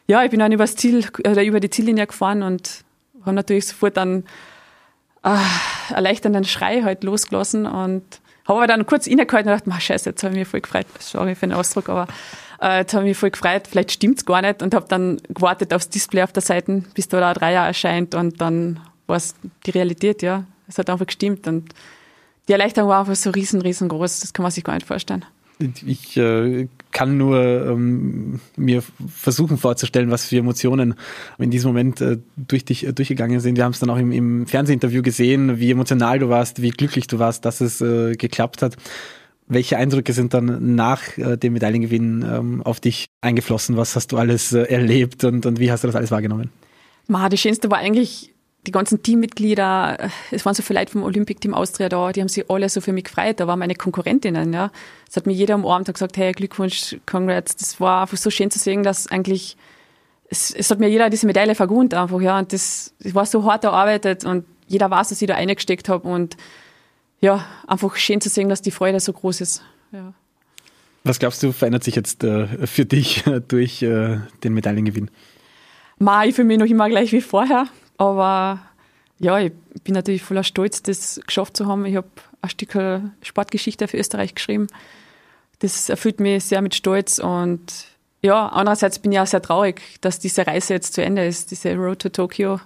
ja, 0.07 0.23
ich 0.23 0.31
bin 0.31 0.39
dann 0.39 0.53
übers 0.53 0.77
Ziel, 0.77 1.03
oder 1.27 1.43
über 1.43 1.61
die 1.61 1.71
Ziellinie 1.71 2.07
gefahren 2.07 2.43
und 2.43 2.85
habe 3.25 3.35
natürlich 3.35 3.67
sofort 3.69 3.97
einen 3.97 4.25
äh, 5.23 5.39
erleichternden 5.95 6.45
Schrei 6.45 6.83
halt 6.83 7.05
losgelassen 7.05 7.65
und 7.65 8.03
habe 8.47 8.67
dann 8.67 8.85
kurz 8.85 9.07
innegehalten 9.07 9.51
und 9.51 9.65
gedacht, 9.65 9.83
scheiße, 9.83 10.11
jetzt 10.11 10.23
habe 10.23 10.35
ich 10.35 10.41
mich 10.41 10.49
voll 10.49 10.61
gefreut. 10.61 10.87
Sorry 10.99 11.35
für 11.35 11.47
den 11.47 11.55
Ausdruck, 11.55 11.89
aber 11.89 12.07
äh, 12.61 12.79
jetzt 12.79 12.95
habe 12.95 13.05
ich 13.05 13.11
mich 13.11 13.19
voll 13.19 13.31
gefreut, 13.31 13.67
vielleicht 13.69 13.93
stimmt's 13.93 14.25
gar 14.25 14.43
nicht 14.43 14.63
und 14.63 14.75
habe 14.75 14.87
dann 14.89 15.21
gewartet 15.29 15.73
aufs 15.73 15.89
Display 15.89 16.23
auf 16.23 16.33
der 16.33 16.43
Seite, 16.43 16.83
bis 16.95 17.09
da 17.09 17.21
der 17.21 17.35
Dreier 17.35 17.67
erscheint 17.67 18.15
und 18.15 18.41
dann 18.41 18.81
war 19.07 19.17
es 19.17 19.35
die 19.67 19.71
Realität, 19.71 20.23
ja. 20.23 20.45
Es 20.67 20.79
hat 20.79 20.89
einfach 20.89 21.07
gestimmt 21.07 21.47
und 21.47 21.75
die 22.49 22.53
Erleichterung 22.53 22.91
war 22.91 23.01
einfach 23.01 23.17
so 23.17 23.31
riesen, 23.31 23.61
riesengroß, 23.61 24.21
das 24.21 24.33
kann 24.33 24.43
man 24.43 24.53
sich 24.53 24.65
gar 24.65 24.75
nicht 24.75 24.87
vorstellen. 24.87 25.25
Ich 25.87 26.17
äh, 26.17 26.69
kann 26.91 27.17
nur 27.17 27.41
ähm, 27.41 28.41
mir 28.57 28.83
versuchen 29.09 29.57
vorzustellen, 29.57 30.11
was 30.11 30.27
für 30.27 30.39
Emotionen 30.39 30.95
in 31.39 31.51
diesem 31.51 31.71
Moment 31.71 32.01
äh, 32.01 32.19
durch 32.37 32.65
dich 32.65 32.85
äh, 32.87 32.93
durchgegangen 32.93 33.39
sind. 33.39 33.57
Wir 33.57 33.65
haben 33.65 33.73
es 33.73 33.79
dann 33.79 33.91
auch 33.91 33.97
im, 33.97 34.11
im 34.11 34.47
Fernsehinterview 34.47 35.03
gesehen, 35.03 35.61
wie 35.61 35.71
emotional 35.71 36.19
du 36.19 36.29
warst, 36.29 36.61
wie 36.61 36.71
glücklich 36.71 37.07
du 37.07 37.21
warst, 37.21 37.45
dass 37.45 37.61
es 37.61 37.81
äh, 37.81 38.17
geklappt 38.17 38.63
hat. 38.63 38.77
Welche 39.47 39.77
Eindrücke 39.77 40.13
sind 40.13 40.33
dann 40.33 40.75
nach 40.75 41.19
äh, 41.19 41.37
dem 41.37 41.53
Medaillengewinn 41.53 42.25
ähm, 42.29 42.63
auf 42.63 42.81
dich 42.81 43.07
eingeflossen? 43.21 43.77
Was 43.77 43.95
hast 43.95 44.13
du 44.13 44.17
alles 44.17 44.53
äh, 44.53 44.63
erlebt 44.63 45.25
und, 45.25 45.45
und 45.45 45.61
wie 45.61 45.71
hast 45.71 45.85
du 45.85 45.89
das 45.89 45.97
alles 45.97 46.11
wahrgenommen? 46.11 46.51
Ma, 47.07 47.29
die 47.29 47.37
schönste 47.37 47.71
war 47.71 47.79
eigentlich 47.79 48.35
die 48.67 48.71
ganzen 48.71 49.03
Teammitglieder, 49.03 50.11
es 50.31 50.45
waren 50.47 50.55
so 50.55 50.63
viele 50.63 50.81
Leute 50.81 50.93
vom 50.93 51.03
Olympic-Team 51.03 51.53
Austria 51.53 51.89
da, 51.89 52.13
die 52.13 52.21
haben 52.21 52.29
sich 52.29 52.51
alle 52.51 52.69
so 52.69 52.81
für 52.81 52.93
mich 52.93 53.05
gefreut. 53.05 53.41
Da 53.41 53.47
waren 53.47 53.59
meine 53.59 53.75
Konkurrentinnen, 53.75 54.53
ja. 54.53 54.71
Es 55.09 55.17
hat 55.17 55.27
mir 55.27 55.35
jeder 55.35 55.57
umarmt 55.57 55.89
und 55.89 55.95
gesagt, 55.95 56.17
hey, 56.17 56.33
Glückwunsch, 56.33 56.97
congrats. 57.05 57.57
Das 57.57 57.79
war 57.81 58.03
einfach 58.03 58.17
so 58.17 58.31
schön 58.31 58.51
zu 58.51 58.59
sehen, 58.59 58.83
dass 58.83 59.07
eigentlich, 59.07 59.57
es, 60.29 60.51
es 60.51 60.71
hat 60.71 60.79
mir 60.79 60.89
jeder 60.89 61.11
diese 61.11 61.27
Medaille 61.27 61.55
vergund 61.55 61.93
einfach, 61.93 62.21
ja. 62.21 62.39
Und 62.39 62.53
das, 62.53 62.95
das 63.01 63.15
war 63.15 63.27
so 63.27 63.45
hart 63.45 63.65
erarbeitet 63.65 64.25
und 64.25 64.47
jeder 64.67 64.91
weiß, 64.91 65.11
dass 65.11 65.21
ich 65.21 65.29
da 65.29 65.35
eingesteckt 65.35 65.91
habe 65.91 66.09
und 66.09 66.39
ja, 67.25 67.43
einfach 67.67 67.97
schön 67.97 68.21
zu 68.21 68.29
sehen, 68.29 68.51
dass 68.51 68.61
die 68.61 68.71
Freude 68.71 69.01
so 69.01 69.11
groß 69.11 69.41
ist. 69.41 69.63
Ja. 69.93 70.13
Was 71.05 71.19
glaubst 71.19 71.43
du, 71.43 71.53
verändert 71.53 71.83
sich 71.83 71.97
jetzt 71.97 72.23
äh, 72.23 72.67
für 72.67 72.85
dich 72.85 73.25
durch 73.49 73.83
äh, 73.83 74.19
den 74.43 74.53
Medaillengewinn? 74.53 75.11
Ma, 75.99 76.25
ich 76.25 76.35
fühle 76.35 76.49
mich 76.49 76.59
noch 76.59 76.67
immer 76.67 76.87
gleich 76.91 77.13
wie 77.13 77.23
vorher, 77.23 77.67
aber 77.97 78.61
ja, 79.19 79.39
ich 79.39 79.53
bin 79.85 79.95
natürlich 79.95 80.23
voller 80.23 80.45
Stolz, 80.45 80.83
das 80.83 81.19
geschafft 81.27 81.57
zu 81.57 81.67
haben. 81.67 81.87
Ich 81.87 81.97
habe 81.97 82.09
ein 82.43 82.51
Stück 82.51 82.77
Sportgeschichte 83.23 83.89
für 83.89 83.97
Österreich 83.97 84.35
geschrieben. 84.35 84.67
Das 85.61 85.89
erfüllt 85.89 86.21
mich 86.21 86.45
sehr 86.45 86.61
mit 86.61 86.75
Stolz 86.75 87.21
und 87.21 87.87
ja, 88.21 88.49
andererseits 88.49 88.99
bin 88.99 89.13
ich 89.13 89.21
auch 89.21 89.27
sehr 89.27 89.41
traurig, 89.41 89.81
dass 90.03 90.19
diese 90.19 90.47
Reise 90.47 90.75
jetzt 90.75 90.93
zu 90.93 91.03
Ende 91.03 91.25
ist, 91.25 91.53
diese 91.53 91.75
Road 91.75 92.01
to 92.01 92.11
Tokyo. 92.11 92.61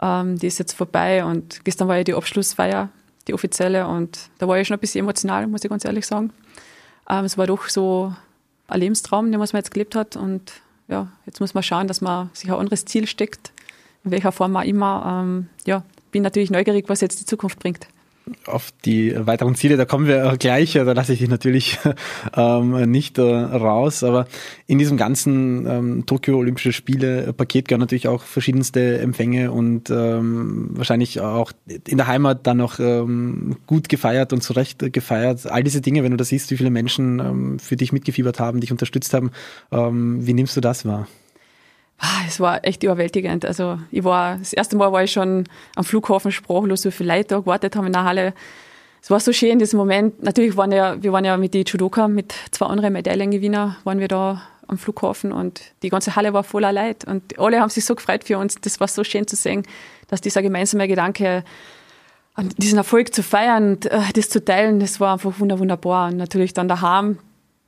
Ähm, 0.00 0.38
die 0.38 0.48
ist 0.48 0.58
jetzt 0.58 0.72
vorbei 0.72 1.24
und 1.24 1.64
gestern 1.64 1.86
war 1.86 1.98
ja 1.98 2.04
die 2.04 2.14
Abschlussfeier 2.14 2.90
die 3.26 3.34
offizielle. 3.34 3.86
Und 3.86 4.30
da 4.38 4.48
war 4.48 4.58
ich 4.58 4.68
schon 4.68 4.76
ein 4.76 4.80
bisschen 4.80 5.04
emotional, 5.04 5.46
muss 5.46 5.64
ich 5.64 5.70
ganz 5.70 5.84
ehrlich 5.84 6.06
sagen. 6.06 6.32
Ähm, 7.08 7.24
es 7.24 7.38
war 7.38 7.46
doch 7.46 7.68
so 7.68 8.14
ein 8.68 8.80
Lebenstraum, 8.80 9.30
den 9.30 9.38
man 9.38 9.48
jetzt 9.52 9.70
gelebt 9.70 9.94
hat. 9.94 10.16
Und 10.16 10.52
ja, 10.88 11.08
jetzt 11.26 11.40
muss 11.40 11.54
man 11.54 11.62
schauen, 11.62 11.88
dass 11.88 12.00
man 12.00 12.30
sich 12.32 12.50
ein 12.50 12.56
anderes 12.56 12.84
Ziel 12.84 13.06
steckt, 13.06 13.52
in 14.04 14.10
welcher 14.10 14.32
Form 14.32 14.56
auch 14.56 14.64
immer. 14.64 15.22
Ähm, 15.24 15.48
ja, 15.66 15.82
bin 16.12 16.22
natürlich 16.22 16.50
neugierig, 16.50 16.88
was 16.88 17.00
jetzt 17.00 17.20
die 17.20 17.26
Zukunft 17.26 17.58
bringt 17.58 17.88
auf 18.46 18.72
die 18.84 19.14
weiteren 19.26 19.54
Ziele, 19.54 19.76
da 19.76 19.84
kommen 19.84 20.06
wir 20.06 20.36
gleich, 20.38 20.72
da 20.72 20.82
lasse 20.82 21.12
ich 21.12 21.20
dich 21.20 21.28
natürlich 21.28 21.78
ähm, 22.36 22.90
nicht 22.90 23.18
äh, 23.18 23.22
raus, 23.22 24.02
aber 24.02 24.26
in 24.66 24.78
diesem 24.78 24.96
ganzen 24.96 25.66
ähm, 25.66 26.06
Tokio 26.06 26.36
Olympische 26.36 26.72
Spiele 26.72 27.32
Paket 27.32 27.68
gehören 27.68 27.80
natürlich 27.80 28.08
auch 28.08 28.22
verschiedenste 28.22 28.98
Empfänge 28.98 29.52
und 29.52 29.90
ähm, 29.90 30.70
wahrscheinlich 30.72 31.20
auch 31.20 31.52
in 31.86 31.96
der 31.96 32.06
Heimat 32.06 32.46
dann 32.46 32.56
noch 32.56 32.80
ähm, 32.80 33.56
gut 33.66 33.88
gefeiert 33.88 34.32
und 34.32 34.42
zurecht 34.42 34.92
gefeiert. 34.92 35.46
All 35.46 35.62
diese 35.62 35.80
Dinge, 35.80 36.02
wenn 36.02 36.10
du 36.10 36.16
da 36.16 36.24
siehst, 36.24 36.50
wie 36.50 36.56
viele 36.56 36.70
Menschen 36.70 37.20
ähm, 37.20 37.58
für 37.58 37.76
dich 37.76 37.92
mitgefiebert 37.92 38.40
haben, 38.40 38.60
dich 38.60 38.72
unterstützt 38.72 39.14
haben, 39.14 39.30
ähm, 39.70 40.26
wie 40.26 40.34
nimmst 40.34 40.56
du 40.56 40.60
das 40.60 40.84
wahr? 40.84 41.06
Ah, 41.98 42.22
es 42.26 42.40
war 42.40 42.64
echt 42.64 42.82
überwältigend. 42.82 43.44
Also 43.44 43.78
ich 43.90 44.04
war, 44.04 44.36
das 44.36 44.52
erste 44.52 44.76
Mal 44.76 44.92
war 44.92 45.02
ich 45.04 45.12
schon 45.12 45.44
am 45.76 45.84
Flughafen 45.84 46.30
sprachlos, 46.30 46.82
so 46.82 46.90
viele 46.90 47.14
Leute 47.14 47.28
da 47.28 47.38
gewartet 47.40 47.74
haben 47.76 47.86
in 47.86 47.92
der 47.92 48.04
Halle. 48.04 48.34
Es 49.00 49.10
war 49.10 49.20
so 49.20 49.32
schön 49.32 49.52
in 49.52 49.58
diesem 49.58 49.78
Moment. 49.78 50.22
Natürlich 50.22 50.56
waren 50.56 50.72
ja, 50.72 51.02
wir 51.02 51.12
waren 51.12 51.24
ja 51.24 51.36
mit 51.36 51.54
die 51.54 51.64
Judoka, 51.66 52.08
mit 52.08 52.34
zwei 52.50 52.66
anderen 52.66 52.92
Medaillengewinner, 52.92 53.76
waren 53.84 54.00
wir 54.00 54.08
da 54.08 54.42
am 54.66 54.78
Flughafen 54.78 55.32
und 55.32 55.60
die 55.82 55.90
ganze 55.90 56.16
Halle 56.16 56.32
war 56.32 56.42
voller 56.42 56.72
Leid 56.72 57.04
und 57.04 57.38
alle 57.38 57.60
haben 57.60 57.70
sich 57.70 57.84
so 57.84 57.94
gefreut 57.94 58.24
für 58.24 58.36
uns. 58.36 58.56
Das 58.60 58.80
war 58.80 58.88
so 58.88 59.04
schön 59.04 59.26
zu 59.26 59.36
sehen, 59.36 59.62
dass 60.08 60.20
dieser 60.20 60.42
gemeinsame 60.42 60.88
Gedanke, 60.88 61.44
diesen 62.58 62.78
Erfolg 62.78 63.14
zu 63.14 63.22
feiern 63.22 63.74
und 63.74 63.86
äh, 63.86 64.00
das 64.14 64.28
zu 64.28 64.44
teilen, 64.44 64.80
das 64.80 65.00
war 65.00 65.14
einfach 65.14 65.38
wunderbar. 65.38 66.08
Und 66.08 66.16
natürlich 66.16 66.52
dann 66.52 66.68
daheim 66.68 67.18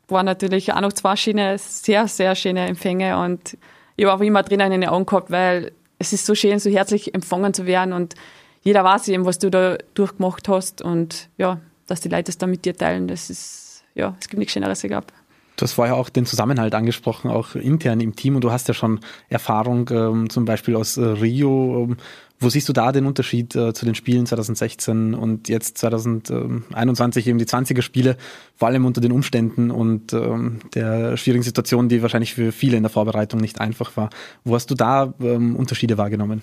waren 0.08 0.26
natürlich 0.26 0.72
auch 0.72 0.80
noch 0.80 0.92
zwei 0.92 1.16
schöne, 1.16 1.56
sehr, 1.58 2.08
sehr 2.08 2.34
schöne 2.34 2.66
Empfänge 2.66 3.18
und 3.18 3.56
ich 3.98 4.04
habe 4.04 4.14
auch 4.14 4.24
immer 4.24 4.44
drinnen 4.44 4.72
in 4.72 4.80
den 4.80 4.90
Augen 4.90 5.04
gehabt, 5.04 5.30
weil 5.30 5.72
es 5.98 6.12
ist 6.12 6.24
so 6.24 6.34
schön, 6.36 6.60
so 6.60 6.70
herzlich 6.70 7.14
empfangen 7.14 7.52
zu 7.52 7.66
werden 7.66 7.92
und 7.92 8.14
jeder 8.62 8.84
weiß 8.84 9.08
eben, 9.08 9.24
was 9.24 9.40
du 9.40 9.50
da 9.50 9.76
durchgemacht 9.94 10.48
hast 10.48 10.82
und 10.82 11.28
ja, 11.36 11.60
dass 11.88 12.00
die 12.00 12.08
Leute 12.08 12.24
das 12.24 12.38
dann 12.38 12.50
mit 12.50 12.64
dir 12.64 12.76
teilen, 12.76 13.08
das 13.08 13.28
ist, 13.28 13.84
ja, 13.96 14.16
es 14.20 14.28
gibt 14.28 14.38
nichts 14.38 14.52
Schöneres, 14.52 14.84
ich 14.84 14.88
glaube. 14.88 15.08
Du 15.56 15.64
hast 15.64 15.72
vorher 15.72 15.96
auch 15.96 16.08
den 16.08 16.26
Zusammenhalt 16.26 16.76
angesprochen, 16.76 17.28
auch 17.28 17.56
intern 17.56 18.00
im 18.00 18.14
Team 18.14 18.36
und 18.36 18.44
du 18.44 18.52
hast 18.52 18.68
ja 18.68 18.74
schon 18.74 19.00
Erfahrung 19.28 19.90
ähm, 19.90 20.30
zum 20.30 20.44
Beispiel 20.44 20.76
aus 20.76 20.96
äh, 20.96 21.04
Rio. 21.04 21.88
Ähm, 21.88 21.96
wo 22.40 22.48
siehst 22.48 22.68
du 22.68 22.72
da 22.72 22.92
den 22.92 23.06
Unterschied 23.06 23.54
äh, 23.56 23.72
zu 23.74 23.84
den 23.84 23.94
Spielen 23.94 24.26
2016 24.26 25.14
und 25.14 25.48
jetzt 25.48 25.78
2021 25.78 27.26
eben 27.26 27.38
die 27.38 27.46
20er 27.46 27.82
Spiele, 27.82 28.16
vor 28.56 28.68
allem 28.68 28.84
unter 28.84 29.00
den 29.00 29.12
Umständen 29.12 29.70
und 29.70 30.12
ähm, 30.12 30.60
der 30.74 31.16
schwierigen 31.16 31.42
Situation, 31.42 31.88
die 31.88 32.02
wahrscheinlich 32.02 32.34
für 32.34 32.52
viele 32.52 32.76
in 32.76 32.82
der 32.82 32.90
Vorbereitung 32.90 33.40
nicht 33.40 33.60
einfach 33.60 33.96
war. 33.96 34.10
Wo 34.44 34.54
hast 34.54 34.70
du 34.70 34.74
da 34.74 35.14
ähm, 35.20 35.56
Unterschiede 35.56 35.98
wahrgenommen? 35.98 36.42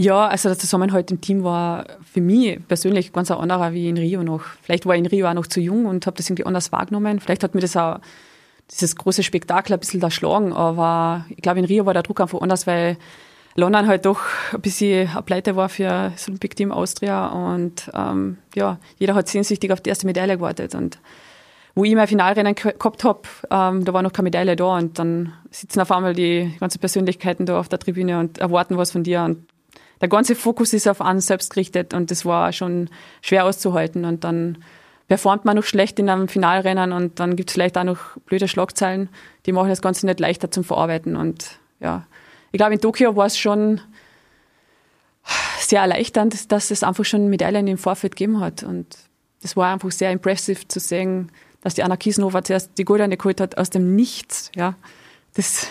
Ja, 0.00 0.28
also 0.28 0.48
der 0.48 0.58
Zusammenhalt 0.58 1.10
im 1.10 1.20
Team 1.20 1.42
war 1.42 1.84
für 2.04 2.20
mich 2.20 2.60
persönlich 2.68 3.12
ganz 3.12 3.32
ein 3.32 3.38
anderer 3.38 3.72
wie 3.72 3.88
in 3.88 3.96
Rio 3.96 4.22
noch. 4.22 4.42
Vielleicht 4.62 4.86
war 4.86 4.94
ich 4.94 5.00
in 5.00 5.06
Rio 5.06 5.26
auch 5.26 5.34
noch 5.34 5.48
zu 5.48 5.60
jung 5.60 5.86
und 5.86 6.06
habe 6.06 6.16
das 6.16 6.30
irgendwie 6.30 6.46
anders 6.46 6.70
wahrgenommen. 6.70 7.18
Vielleicht 7.18 7.42
hat 7.42 7.56
mir 7.56 7.60
das 7.60 7.76
auch 7.76 7.98
dieses 8.70 8.94
große 8.94 9.24
Spektakel 9.24 9.72
ein 9.72 9.80
bisschen 9.80 9.98
da 9.98 10.10
schlagen. 10.10 10.52
Aber 10.52 11.26
ich 11.30 11.42
glaube, 11.42 11.58
in 11.58 11.64
Rio 11.64 11.84
war 11.84 11.94
der 11.94 12.04
Druck 12.04 12.20
einfach 12.20 12.40
anders, 12.40 12.66
weil 12.68 12.96
London 13.58 13.88
halt 13.88 14.06
doch 14.06 14.20
ein 14.52 14.60
bisschen 14.60 15.08
eine 15.08 15.22
Pleite 15.22 15.56
war 15.56 15.68
für 15.68 16.10
das 16.14 16.28
Olympic 16.28 16.54
Team 16.54 16.70
Austria 16.70 17.26
und 17.26 17.90
ähm, 17.92 18.38
ja, 18.54 18.78
jeder 18.98 19.16
hat 19.16 19.26
sehnsüchtig 19.26 19.72
auf 19.72 19.80
die 19.80 19.90
erste 19.90 20.06
Medaille 20.06 20.36
gewartet 20.36 20.76
und 20.76 21.00
wo 21.74 21.84
ich 21.84 21.94
mein 21.94 22.06
Finalrennen 22.06 22.54
gehabt 22.54 23.02
habe, 23.02 23.22
ähm, 23.50 23.84
da 23.84 23.92
war 23.92 24.02
noch 24.02 24.12
keine 24.12 24.24
Medaille 24.24 24.54
da 24.54 24.76
und 24.76 25.00
dann 25.00 25.32
sitzen 25.50 25.80
auf 25.80 25.90
einmal 25.90 26.14
die 26.14 26.54
ganzen 26.60 26.78
Persönlichkeiten 26.78 27.46
da 27.46 27.58
auf 27.58 27.68
der 27.68 27.80
Tribüne 27.80 28.20
und 28.20 28.38
erwarten 28.38 28.76
was 28.76 28.92
von 28.92 29.02
dir 29.02 29.22
und 29.22 29.44
der 30.00 30.08
ganze 30.08 30.36
Fokus 30.36 30.72
ist 30.72 30.86
auf 30.86 31.00
einen 31.00 31.20
selbst 31.20 31.52
gerichtet 31.52 31.94
und 31.94 32.12
das 32.12 32.24
war 32.24 32.52
schon 32.52 32.88
schwer 33.22 33.44
auszuhalten 33.44 34.04
und 34.04 34.22
dann 34.22 34.58
performt 35.08 35.44
man 35.44 35.56
noch 35.56 35.64
schlecht 35.64 35.98
in 35.98 36.08
einem 36.08 36.28
Finalrennen 36.28 36.92
und 36.92 37.18
dann 37.18 37.34
gibt 37.34 37.50
es 37.50 37.54
vielleicht 37.54 37.76
auch 37.76 37.82
noch 37.82 38.18
blöde 38.26 38.46
Schlagzeilen, 38.46 39.08
die 39.46 39.52
machen 39.52 39.68
das 39.68 39.82
Ganze 39.82 40.06
nicht 40.06 40.20
leichter 40.20 40.48
zum 40.52 40.62
Verarbeiten 40.62 41.16
und 41.16 41.58
ja, 41.80 42.06
ich 42.52 42.58
glaube, 42.58 42.74
in 42.74 42.80
Tokio 42.80 43.14
war 43.16 43.26
es 43.26 43.38
schon 43.38 43.80
sehr 45.60 45.82
erleichternd, 45.82 46.50
dass 46.50 46.70
es 46.70 46.82
einfach 46.82 47.04
schon 47.04 47.28
Medaillen 47.28 47.66
im 47.66 47.78
Vorfeld 47.78 48.16
gegeben 48.16 48.40
hat. 48.40 48.62
Und 48.62 48.96
es 49.42 49.56
war 49.56 49.72
einfach 49.72 49.90
sehr 49.90 50.10
impressive 50.10 50.66
zu 50.66 50.80
sehen, 50.80 51.30
dass 51.60 51.74
die 51.74 51.82
Anna 51.82 51.96
Kiesnova 51.96 52.42
zuerst 52.42 52.70
die 52.78 52.84
Goldene 52.84 53.16
geholt 53.16 53.40
hat 53.40 53.58
aus 53.58 53.70
dem 53.70 53.94
Nichts. 53.94 54.50
Ja, 54.54 54.74
das, 55.34 55.66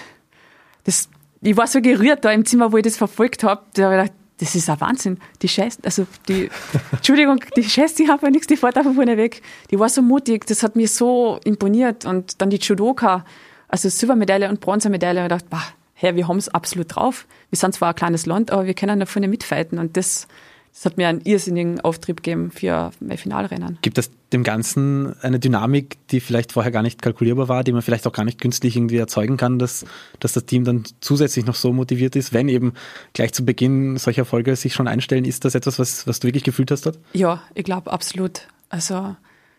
das, 0.84 1.10
ich 1.41 1.57
war 1.57 1.67
so 1.67 1.81
gerührt 1.81 2.25
da 2.25 2.31
im 2.31 2.46
Zimmer, 2.46 2.72
wo 2.72 2.77
ich 2.77 2.84
das 2.84 2.98
verfolgt 2.98 3.43
habe. 3.43 3.63
Da 3.74 3.86
habe 3.86 3.96
ich 3.96 4.01
gedacht, 4.01 4.17
das 4.39 4.53
ist 4.53 4.69
ein 4.69 4.79
Wahnsinn. 4.79 5.19
Die 5.41 5.48
Scheiße, 5.48 5.79
also 5.84 6.05
die, 6.27 6.50
Entschuldigung, 6.91 7.39
die 7.55 7.63
Scheiße, 7.63 7.96
die 7.96 8.07
haben 8.07 8.19
ja 8.22 8.29
nichts, 8.29 8.48
die 8.48 8.57
fährt 8.57 8.77
einfach 8.77 8.93
vorne 8.93 9.17
weg. 9.17 9.41
Die 9.72 9.79
war 9.79 9.89
so 9.89 10.01
mutig, 10.01 10.46
das 10.46 10.62
hat 10.62 10.75
mir 10.75 10.88
so 10.88 11.39
imponiert. 11.43 12.05
Und 12.05 12.39
dann 12.41 12.50
die 12.50 12.57
Judoka, 12.57 13.25
also 13.67 13.89
Silbermedaille 13.89 14.50
und 14.50 14.60
Bronzemedaille, 14.60 15.24
ich 15.24 15.29
dachte, 15.29 15.48
bah, 15.50 15.63
hey, 16.00 16.16
wir 16.16 16.27
haben 16.27 16.38
es 16.38 16.48
absolut 16.48 16.96
drauf. 16.96 17.25
Wir 17.50 17.58
sind 17.58 17.74
zwar 17.74 17.89
ein 17.89 17.96
kleines 17.96 18.27
Land, 18.27 18.51
aber 18.51 18.68
wir 18.68 18.75
können 18.75 19.00
da 19.00 19.08
vorne 19.08 19.27
mitfighten. 19.27 19.80
Und 19.80 19.98
das, 19.98 20.27
das 20.72 20.86
hat 20.86 20.96
mir 20.96 21.08
einen 21.08 21.22
irrsinnigen 21.22 21.82
Auftrieb 21.82 22.18
gegeben 22.18 22.51
für 22.51 22.92
mein 23.00 23.18
Finalrennen. 23.18 23.80
Gibt 23.82 23.98
es 23.98 24.12
dem 24.32 24.44
Ganzen 24.44 25.20
eine 25.24 25.39
Dynamik, 25.39 25.98
die 26.10 26.20
vielleicht 26.20 26.51
vorher 26.51 26.72
gar 26.72 26.84
nicht 26.84 27.01
kalkulierbar 27.01 27.50
war, 27.50 27.63
die 27.63 27.72
man 27.72 27.82
vielleicht 27.82 28.06
auch 28.06 28.12
gar 28.12 28.25
nicht 28.25 28.39
künstlich 28.39 28.75
irgendwie 28.75 28.98
erzeugen 28.98 29.38
kann, 29.38 29.58
dass, 29.58 29.86
dass 30.20 30.34
das 30.34 30.46
Team 30.46 30.66
dann 30.66 30.84
zusätzlich 31.01 31.48
noch 31.48 31.56
so 31.56 31.74
motiviert 31.74 32.16
ist, 32.16 32.32
wenn 32.32 32.48
eben 32.48 32.74
gleich 33.13 33.34
zu 33.34 33.44
Beginn 33.44 33.98
solche 33.98 34.22
Erfolge 34.22 34.56
sich 34.56 34.75
schon 34.75 34.88
einstellen? 34.88 35.25
Ist 35.25 35.46
das 35.46 35.56
etwas, 35.56 35.80
was, 35.80 36.06
was 36.06 36.20
du 36.20 36.27
wirklich 36.27 36.44
gefühlt 36.44 36.70
hast 36.70 36.86
dort? 36.86 37.00
Ja, 37.13 37.42
ich 37.56 37.63
glaube 37.63 37.92
absolut. 37.92 38.48
Also 38.70 39.16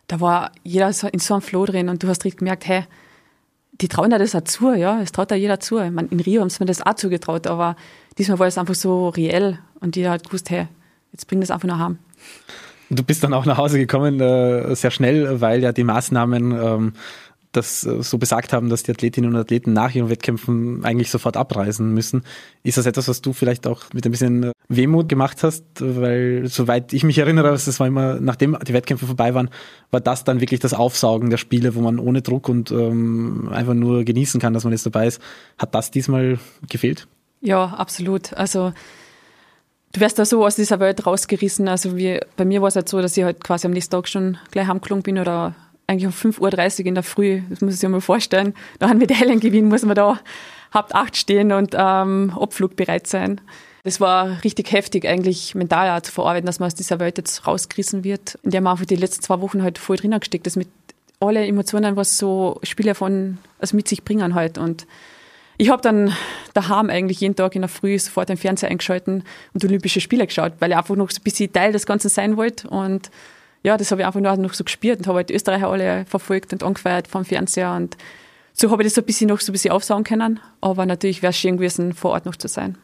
da 0.07 0.21
war 0.21 0.52
jeder 0.62 0.87
in 1.12 1.18
so 1.18 1.35
einem 1.35 1.42
Flow 1.42 1.66
drin 1.66 1.88
und 1.88 2.04
du 2.04 2.07
hast 2.07 2.25
richtig 2.25 2.38
gemerkt, 2.38 2.68
hey, 2.68 2.85
die 3.80 3.88
trauen 3.88 4.11
ja 4.11 4.18
das 4.18 4.35
auch 4.35 4.42
zu, 4.42 4.75
ja, 4.75 5.00
es 5.00 5.12
traut 5.12 5.30
ja 5.30 5.37
jeder 5.37 5.61
zu. 5.61 5.78
Ich 5.78 5.90
meine, 5.90 6.08
in 6.08 6.20
Rio 6.20 6.40
haben 6.40 6.50
sie 6.50 6.58
mir 6.61 6.66
das 6.66 6.85
auch 6.85 6.94
zugetraut, 6.94 7.47
aber 7.47 7.76
diesmal 8.16 8.38
war 8.38 8.47
es 8.47 8.58
einfach 8.58 8.75
so 8.75 9.08
reell 9.08 9.58
und 9.80 9.97
jeder 9.97 10.11
hat 10.11 10.25
gewusst, 10.25 10.50
hey, 10.50 10.66
jetzt 11.12 11.26
bring 11.28 11.40
das 11.40 11.50
einfach 11.50 11.68
nach 11.68 11.78
heim. 11.78 11.99
Du 12.90 13.02
bist 13.02 13.23
dann 13.23 13.35
auch 13.35 13.44
nach 13.44 13.58
Hause 13.58 13.78
gekommen, 13.78 14.18
äh, 14.20 14.75
sehr 14.75 14.90
schnell, 14.90 15.40
weil 15.40 15.62
ja 15.62 15.73
die 15.73 15.85
Maßnahmen 15.85 16.52
ähm, 16.52 16.92
das 17.52 17.85
äh, 17.85 18.02
so 18.02 18.19
besagt 18.19 18.52
haben, 18.52 18.69
dass 18.69 18.83
die 18.83 18.90
Athletinnen 18.90 19.31
und 19.31 19.40
Athleten 19.40 19.73
nach 19.73 19.95
ihren 19.95 20.09
Wettkämpfen 20.09 20.85
eigentlich 20.85 21.11
sofort 21.11 21.37
abreisen 21.37 21.93
müssen. 21.95 22.23
Ist 22.62 22.78
das 22.78 22.87
etwas, 22.87 23.09
was 23.09 23.23
du 23.23 23.33
vielleicht 23.33 23.67
auch 23.67 23.85
mit 23.93 24.05
ein 24.05 24.11
bisschen 24.11 24.43
äh, 24.45 24.52
Wehmut 24.69 25.09
gemacht 25.09 25.43
hast? 25.43 25.64
Weil, 25.78 26.47
soweit 26.47 26.93
ich 26.93 27.05
mich 27.05 27.19
erinnere, 27.19 27.50
das 27.50 27.81
war 27.81 27.87
immer, 27.87 28.21
nachdem 28.21 28.57
die 28.67 28.73
Wettkämpfe 28.73 29.07
vorbei 29.07 29.35
waren, 29.35 29.50
war 29.90 30.00
das 30.00 30.25
dann 30.25 30.40
wirklich 30.40 30.61
das 30.61 30.75
Aufsaugen 30.75 31.31
der 31.31 31.38
Spiele, 31.38 31.75
wo 31.75 31.81
man 31.81 31.99
ohne 31.99 32.23
Druck 32.23 32.49
und 32.49 32.71
ähm, 32.71 33.49
einfach 33.50 33.75
nur 33.75 34.05
genießen 34.05 34.40
kann, 34.40 34.52
dass 34.52 34.64
man 34.64 34.73
jetzt 34.73 34.87
dabei 34.87 35.07
ist. 35.07 35.21
Hat 35.59 35.75
das 35.75 35.90
diesmal 35.90 36.38
gefehlt? 36.69 37.09
Ja, 37.40 37.67
absolut. 37.67 38.35
Also 38.35 38.73
du 39.93 40.00
wirst 40.00 40.19
da 40.19 40.25
so 40.25 40.45
aus 40.45 40.57
dieser 40.57 40.81
Welt 40.81 41.07
rausgerissen. 41.07 41.69
Also 41.69 41.97
wie, 41.97 42.21
bei 42.37 42.45
mir 42.45 42.61
war 42.61 42.69
es 42.69 42.76
halt 42.76 42.88
so, 42.88 43.00
dass 43.00 43.17
ich 43.17 43.25
halt 43.25 43.43
quasi 43.43 43.67
am 43.67 43.73
nächsten 43.73 43.93
Tag 43.93 44.09
schon 44.09 44.38
gleich 44.50 44.67
heimgelungen 44.67 45.02
bin 45.02 45.19
oder 45.19 45.55
eigentlich 45.88 46.07
um 46.07 46.12
5.30 46.12 46.80
Uhr 46.80 46.87
in 46.87 46.95
der 46.95 47.02
Früh, 47.02 47.42
das 47.50 47.61
muss 47.61 47.75
ich 47.75 47.80
sich 47.80 47.88
mal 47.88 48.00
vorstellen, 48.00 48.54
da 48.78 48.87
einen 48.87 48.99
Medaillengewinn 48.99 49.68
muss 49.68 49.83
man 49.83 49.97
da 49.97 50.21
habt 50.71 50.95
acht 50.95 51.16
stehen 51.16 51.50
und 51.52 51.75
ähm, 51.76 52.33
Abflug 52.38 52.76
bereit 52.76 53.07
sein. 53.07 53.40
Das 53.85 54.00
war 54.00 54.42
richtig 54.45 54.73
heftig, 54.73 55.07
eigentlich 55.07 55.54
mental 55.54 55.97
auch 55.97 56.02
zu 56.02 56.12
verarbeiten, 56.12 56.47
dass 56.47 56.61
man 56.61 56.66
aus 56.66 56.75
dieser 56.75 57.00
Welt 57.00 57.16
jetzt 57.16 57.47
rausgerissen 57.47 58.04
wird, 58.04 58.38
in 58.42 58.50
der 58.50 58.61
man 58.61 58.73
einfach 58.73 58.85
die 58.85 58.97
letzten 58.97 59.23
zwei 59.23 59.40
Wochen 59.40 59.62
halt 59.62 59.78
voll 59.78 59.97
drinnen 59.97 60.21
gesteckt 60.21 60.47
ist, 60.47 60.57
mit 60.57 60.68
alle 61.21 61.47
Emotionen, 61.47 61.97
was 61.97 62.18
so 62.18 62.61
Spiele 62.62 62.95
von, 62.95 63.38
also 63.59 63.76
mit 63.76 63.88
sich 63.88 64.04
bringen 64.04 64.35
halt. 64.35 64.59
Und 64.59 64.87
ich 65.57 65.71
habe 65.71 65.80
dann 65.80 66.14
daheim 66.54 66.90
eigentlich 66.90 67.21
jeden 67.21 67.35
Tag 67.35 67.54
in 67.54 67.62
der 67.62 67.68
Früh 67.68 67.99
sofort 67.99 68.28
den 68.28 68.37
Fernseher 68.37 68.71
eingeschalten 68.71 69.25
und 69.54 69.64
Olympische 69.64 70.00
Spiele 70.00 70.26
geschaut, 70.26 70.52
weil 70.59 70.71
ich 70.71 70.76
einfach 70.76 70.97
noch 70.97 71.11
so 71.11 71.21
ein 71.21 71.25
bisschen 71.25 71.52
Teil 71.52 71.73
des 71.73 71.87
Ganzen 71.87 72.09
sein 72.09 72.37
wollte 72.37 72.68
und 72.68 73.11
ja, 73.62 73.76
das 73.76 73.90
habe 73.90 74.02
ich 74.02 74.06
einfach 74.06 74.20
nur 74.20 74.36
noch 74.36 74.54
so 74.54 74.64
gespürt 74.64 74.98
und 74.98 75.06
habe 75.06 75.18
halt 75.18 75.30
die 75.30 75.34
Österreicher 75.34 75.68
alle 75.68 76.04
verfolgt 76.06 76.52
und 76.52 76.62
angefeiert 76.62 77.08
vom 77.08 77.24
Fernseher 77.24 77.74
und 77.74 77.96
so 78.52 78.70
habe 78.70 78.82
ich 78.82 78.88
das 78.88 78.94
so 78.94 79.02
ein 79.02 79.04
bisschen 79.04 79.28
noch 79.28 79.40
so 79.40 79.50
ein 79.50 79.54
bisschen 79.54 79.70
aufsauen 79.70 80.02
können. 80.02 80.40
Aber 80.60 80.84
natürlich 80.84 81.22
wäre 81.22 81.30
es 81.30 81.38
schön 81.38 81.58
gewesen, 81.58 81.92
vor 81.92 82.10
Ort 82.10 82.26
noch 82.26 82.34
zu 82.34 82.48
sein. 82.48 82.76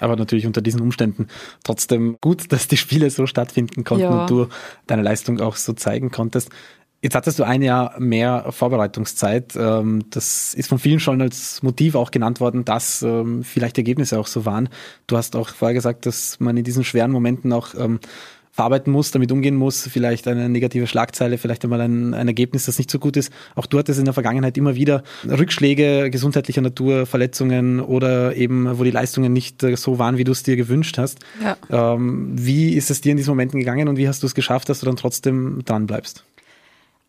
Aber 0.00 0.16
natürlich 0.16 0.46
unter 0.46 0.62
diesen 0.62 0.80
Umständen 0.80 1.26
trotzdem 1.64 2.16
gut, 2.20 2.50
dass 2.52 2.68
die 2.68 2.76
Spiele 2.76 3.10
so 3.10 3.26
stattfinden 3.26 3.84
konnten 3.84 4.04
ja. 4.04 4.20
und 4.22 4.30
du 4.30 4.46
deine 4.86 5.02
Leistung 5.02 5.40
auch 5.40 5.56
so 5.56 5.72
zeigen 5.74 6.10
konntest. 6.10 6.50
Jetzt 7.00 7.14
hattest 7.14 7.38
du 7.38 7.44
ein 7.44 7.62
Jahr 7.62 7.98
mehr 8.00 8.46
Vorbereitungszeit. 8.50 9.54
Ähm, 9.54 10.04
das 10.10 10.54
ist 10.54 10.68
von 10.68 10.80
vielen 10.80 10.98
schon 10.98 11.20
als 11.20 11.62
Motiv 11.62 11.94
auch 11.94 12.10
genannt 12.10 12.40
worden, 12.40 12.64
dass 12.64 13.02
ähm, 13.02 13.44
vielleicht 13.44 13.78
Ergebnisse 13.78 14.18
auch 14.18 14.26
so 14.26 14.44
waren. 14.44 14.68
Du 15.06 15.16
hast 15.16 15.36
auch 15.36 15.48
vorher 15.50 15.74
gesagt, 15.74 16.06
dass 16.06 16.40
man 16.40 16.56
in 16.56 16.64
diesen 16.64 16.82
schweren 16.82 17.12
Momenten 17.12 17.52
auch 17.52 17.74
ähm, 17.76 18.00
verarbeiten 18.58 18.92
muss, 18.92 19.12
damit 19.12 19.30
umgehen 19.30 19.54
muss, 19.54 19.86
vielleicht 19.86 20.26
eine 20.26 20.48
negative 20.48 20.88
Schlagzeile, 20.88 21.38
vielleicht 21.38 21.62
einmal 21.62 21.80
ein, 21.80 22.12
ein 22.12 22.26
Ergebnis, 22.26 22.66
das 22.66 22.76
nicht 22.76 22.90
so 22.90 22.98
gut 22.98 23.16
ist. 23.16 23.32
Auch 23.54 23.66
du 23.66 23.78
hattest 23.78 24.00
in 24.00 24.04
der 24.04 24.14
Vergangenheit 24.14 24.58
immer 24.58 24.74
wieder 24.74 25.04
Rückschläge 25.24 26.10
gesundheitlicher 26.10 26.60
Natur, 26.60 27.06
Verletzungen 27.06 27.78
oder 27.78 28.34
eben, 28.34 28.76
wo 28.76 28.82
die 28.82 28.90
Leistungen 28.90 29.32
nicht 29.32 29.62
äh, 29.62 29.76
so 29.76 30.00
waren, 30.00 30.18
wie 30.18 30.24
du 30.24 30.32
es 30.32 30.42
dir 30.42 30.56
gewünscht 30.56 30.98
hast. 30.98 31.20
Ja. 31.40 31.94
Ähm, 31.94 32.32
wie 32.34 32.74
ist 32.74 32.90
es 32.90 33.00
dir 33.00 33.12
in 33.12 33.16
diesen 33.16 33.30
Momenten 33.30 33.60
gegangen 33.60 33.86
und 33.86 33.96
wie 33.96 34.08
hast 34.08 34.24
du 34.24 34.26
es 34.26 34.34
geschafft, 34.34 34.68
dass 34.68 34.80
du 34.80 34.86
dann 34.86 34.96
trotzdem 34.96 35.64
dran 35.64 35.86
bleibst? 35.86 36.24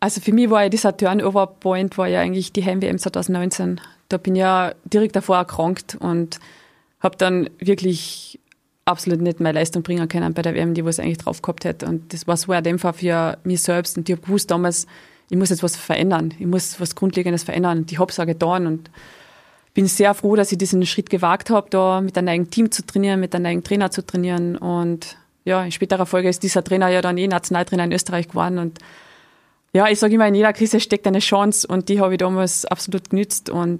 Also 0.02 0.22
für 0.22 0.34
mich 0.34 0.52
war 0.52 0.62
ja 0.62 0.70
dieser 0.70 0.96
Turnover-Point 0.96 1.98
war 1.98 2.08
ja 2.08 2.20
eigentlich 2.20 2.54
die 2.54 2.64
Heim-WM 2.64 3.00
2019. 3.00 3.82
Da 4.08 4.18
bin 4.18 4.36
ich 4.36 4.42
ja 4.42 4.76
direkt 4.86 5.16
davor 5.16 5.38
erkrankt 5.38 5.98
und 6.00 6.40
habe 7.00 7.18
dann 7.18 7.50
wirklich 7.58 8.40
absolut 8.90 9.22
nicht 9.22 9.40
meine 9.40 9.58
Leistung 9.58 9.84
bringen 9.84 10.08
können 10.08 10.34
bei 10.34 10.42
der 10.42 10.56
WM, 10.56 10.74
die 10.74 10.84
was 10.84 11.00
eigentlich 11.00 11.20
drauf 11.20 11.42
gehabt 11.42 11.66
hätte. 11.66 11.86
Und 11.86 12.14
das 12.14 12.28
war 12.28 12.36
so 12.38 12.52
ein 12.52 12.64
Dämpfer 12.64 12.94
für 12.94 13.38
mich 13.44 13.62
selbst. 13.62 13.98
Und 13.98 14.10
ich 14.10 14.16
habe 14.16 14.26
gewusst 14.26 14.52
damals, 14.52 14.88
ich 15.30 15.38
muss 15.38 15.50
jetzt 15.50 15.64
was 15.64 15.76
verändern. 15.76 16.34
Ich 16.40 16.46
muss 16.46 16.80
was 16.80 16.96
Grundlegendes 16.96 17.44
verändern. 17.44 17.80
Und 17.80 17.92
ich 17.92 18.00
habe 18.00 18.12
es 18.12 18.20
auch 18.20 18.26
getan. 18.26 18.68
Und 18.68 18.90
bin 19.74 19.88
sehr 19.88 20.14
froh, 20.14 20.36
dass 20.36 20.52
ich 20.52 20.58
diesen 20.58 20.86
Schritt 20.86 21.10
gewagt 21.10 21.50
habe, 21.50 21.70
da 21.70 22.02
mit 22.02 22.18
einem 22.18 22.28
eigenen 22.28 22.52
Team 22.52 22.72
zu 22.72 22.86
trainieren, 22.86 23.20
mit 23.20 23.34
einem 23.36 23.46
eigenen 23.46 23.64
Trainer 23.64 23.92
zu 23.92 24.06
trainieren. 24.06 24.58
Und 24.58 25.18
ja, 25.46 25.64
in 25.64 25.72
späterer 25.72 26.06
Folge 26.06 26.30
ist 26.30 26.44
dieser 26.44 26.64
Trainer 26.64 26.90
ja 26.90 27.02
dann 27.02 27.18
eh 27.18 27.28
Nationaltrainer 27.28 27.86
in 27.86 27.94
Österreich 27.94 28.28
geworden. 28.28 28.58
Und 28.58 28.80
ja, 29.74 29.88
ich 29.88 30.00
sage 30.00 30.16
immer, 30.16 30.28
in 30.28 30.36
jeder 30.36 30.54
Krise 30.54 30.80
steckt 30.80 31.06
eine 31.08 31.20
Chance 31.20 31.68
und 31.68 31.90
die 31.90 32.02
habe 32.02 32.14
ich 32.14 32.18
damals 32.18 32.66
absolut 32.66 33.12
genützt 33.12 33.50
und 33.50 33.80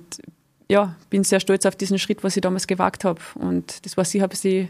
ja, 0.70 0.96
bin 1.10 1.24
sehr 1.24 1.40
stolz 1.40 1.66
auf 1.66 1.76
diesen 1.76 1.98
Schritt, 1.98 2.24
was 2.24 2.38
ich 2.38 2.42
damals 2.42 2.68
gewagt 2.68 3.04
habe. 3.04 3.20
Und 3.36 3.86
das 3.86 3.98
war 3.98 4.06
sicher 4.06 4.26
ein 4.26 4.30
bisschen 4.30 4.70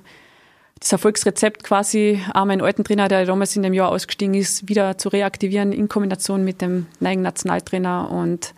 das 0.79 0.91
Erfolgsrezept 0.93 1.63
quasi, 1.63 2.21
auch 2.33 2.45
meinen 2.45 2.61
alten 2.61 2.83
Trainer, 2.83 3.07
der 3.07 3.25
damals 3.25 3.55
in 3.55 3.63
dem 3.63 3.73
Jahr 3.73 3.89
ausgestiegen 3.89 4.33
ist, 4.33 4.69
wieder 4.69 4.97
zu 4.97 5.09
reaktivieren 5.09 5.73
in 5.73 5.89
Kombination 5.89 6.43
mit 6.43 6.61
dem 6.61 6.87
neuen 6.99 7.21
Nationaltrainer. 7.21 8.09
Und 8.09 8.53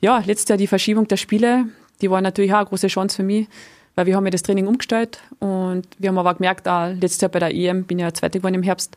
ja, 0.00 0.22
letztes 0.24 0.48
Jahr 0.48 0.58
die 0.58 0.66
Verschiebung 0.66 1.06
der 1.08 1.18
Spiele, 1.18 1.66
die 2.00 2.10
war 2.10 2.22
natürlich 2.22 2.52
auch 2.52 2.58
eine 2.58 2.66
große 2.66 2.86
Chance 2.86 3.16
für 3.16 3.22
mich, 3.22 3.46
weil 3.94 4.06
wir 4.06 4.16
haben 4.16 4.24
ja 4.24 4.30
das 4.30 4.42
Training 4.42 4.66
umgestellt 4.66 5.20
und 5.38 5.86
wir 5.98 6.08
haben 6.08 6.18
aber 6.18 6.34
gemerkt, 6.34 6.66
auch 6.66 6.88
letztes 6.88 7.20
Jahr 7.20 7.30
bei 7.30 7.40
der 7.40 7.54
EM, 7.54 7.84
bin 7.84 7.98
ja 7.98 8.14
Zweite 8.14 8.38
geworden 8.38 8.54
im 8.54 8.62
Herbst, 8.62 8.96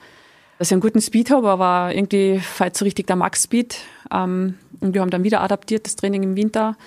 dass 0.58 0.70
ich 0.70 0.74
einen 0.74 0.82
guten 0.82 1.02
Speed 1.02 1.32
habe, 1.32 1.50
aber 1.50 1.94
irgendwie 1.94 2.40
fällt 2.40 2.78
so 2.78 2.86
richtig 2.86 3.08
der 3.08 3.18
Max-Speed. 3.18 3.76
Ähm, 4.14 4.58
und 4.80 4.94
wir 4.94 5.02
haben 5.02 5.10
dann 5.10 5.24
wieder 5.24 5.42
adaptiert, 5.42 5.86
das 5.86 5.98
Training 5.98 6.24
im 6.24 6.36
Winter 6.38 6.78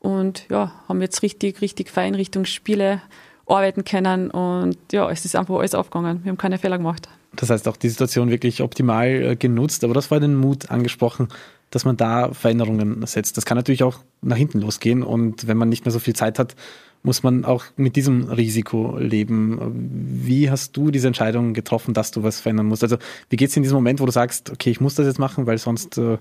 und 0.00 0.46
ja, 0.50 0.72
haben 0.86 1.00
jetzt 1.00 1.22
richtig, 1.22 1.62
richtig 1.62 1.88
fein 1.88 2.14
Richtung 2.14 2.44
Spiele 2.44 3.00
arbeiten 3.46 3.84
können 3.84 4.30
und 4.30 4.76
ja, 4.92 5.10
es 5.10 5.24
ist 5.24 5.36
einfach 5.36 5.56
alles 5.56 5.74
aufgegangen. 5.74 6.20
Wir 6.22 6.30
haben 6.30 6.38
keine 6.38 6.58
Fehler 6.58 6.78
gemacht. 6.78 7.08
Das 7.36 7.50
heißt 7.50 7.66
auch 7.68 7.76
die 7.76 7.88
Situation 7.88 8.30
wirklich 8.30 8.62
optimal 8.62 9.08
äh, 9.08 9.36
genutzt, 9.36 9.84
aber 9.84 9.94
das 9.94 10.10
war 10.10 10.20
den 10.20 10.34
Mut 10.36 10.70
angesprochen, 10.70 11.28
dass 11.70 11.84
man 11.84 11.96
da 11.96 12.32
Veränderungen 12.32 13.04
setzt. 13.06 13.36
Das 13.36 13.44
kann 13.44 13.56
natürlich 13.56 13.82
auch 13.82 13.98
nach 14.22 14.36
hinten 14.36 14.60
losgehen 14.60 15.02
und 15.02 15.46
wenn 15.46 15.56
man 15.56 15.68
nicht 15.68 15.84
mehr 15.84 15.92
so 15.92 15.98
viel 15.98 16.14
Zeit 16.14 16.38
hat, 16.38 16.54
muss 17.02 17.22
man 17.22 17.44
auch 17.44 17.64
mit 17.76 17.96
diesem 17.96 18.30
Risiko 18.30 18.96
leben. 18.98 19.60
Wie 20.24 20.50
hast 20.50 20.74
du 20.74 20.90
diese 20.90 21.06
Entscheidung 21.06 21.52
getroffen, 21.52 21.92
dass 21.92 22.12
du 22.12 22.22
was 22.22 22.40
verändern 22.40 22.66
musst? 22.66 22.82
Also 22.82 22.96
wie 23.28 23.36
geht 23.36 23.50
es 23.50 23.56
in 23.56 23.62
diesem 23.62 23.74
Moment, 23.74 24.00
wo 24.00 24.06
du 24.06 24.12
sagst, 24.12 24.50
okay, 24.50 24.70
ich 24.70 24.80
muss 24.80 24.94
das 24.94 25.06
jetzt 25.06 25.18
machen, 25.18 25.46
weil 25.46 25.58
sonst 25.58 25.98
äh, 25.98 26.16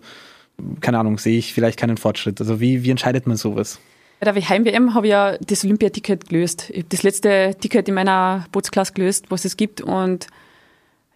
keine 0.81 0.99
Ahnung, 0.99 1.17
sehe 1.17 1.37
ich 1.37 1.53
vielleicht 1.53 1.79
keinen 1.79 1.97
Fortschritt. 1.97 2.39
Also 2.39 2.59
wie, 2.59 2.83
wie 2.83 2.91
entscheidet 2.91 3.27
man 3.27 3.37
sowas? 3.37 3.79
Bei 4.23 4.31
der 4.31 4.49
Heim-WM 4.49 4.93
habe 4.93 5.07
ich 5.07 5.11
ja 5.11 5.37
das 5.37 5.65
Olympiaticket 5.65 6.29
gelöst. 6.29 6.69
Ich 6.69 6.77
habe 6.77 6.87
das 6.87 7.03
letzte 7.03 7.57
Ticket 7.59 7.89
in 7.89 7.95
meiner 7.95 8.45
Bootsklasse 8.53 8.93
gelöst, 8.93 9.25
was 9.27 9.43
es 9.43 9.57
gibt. 9.57 9.81
Und 9.81 10.27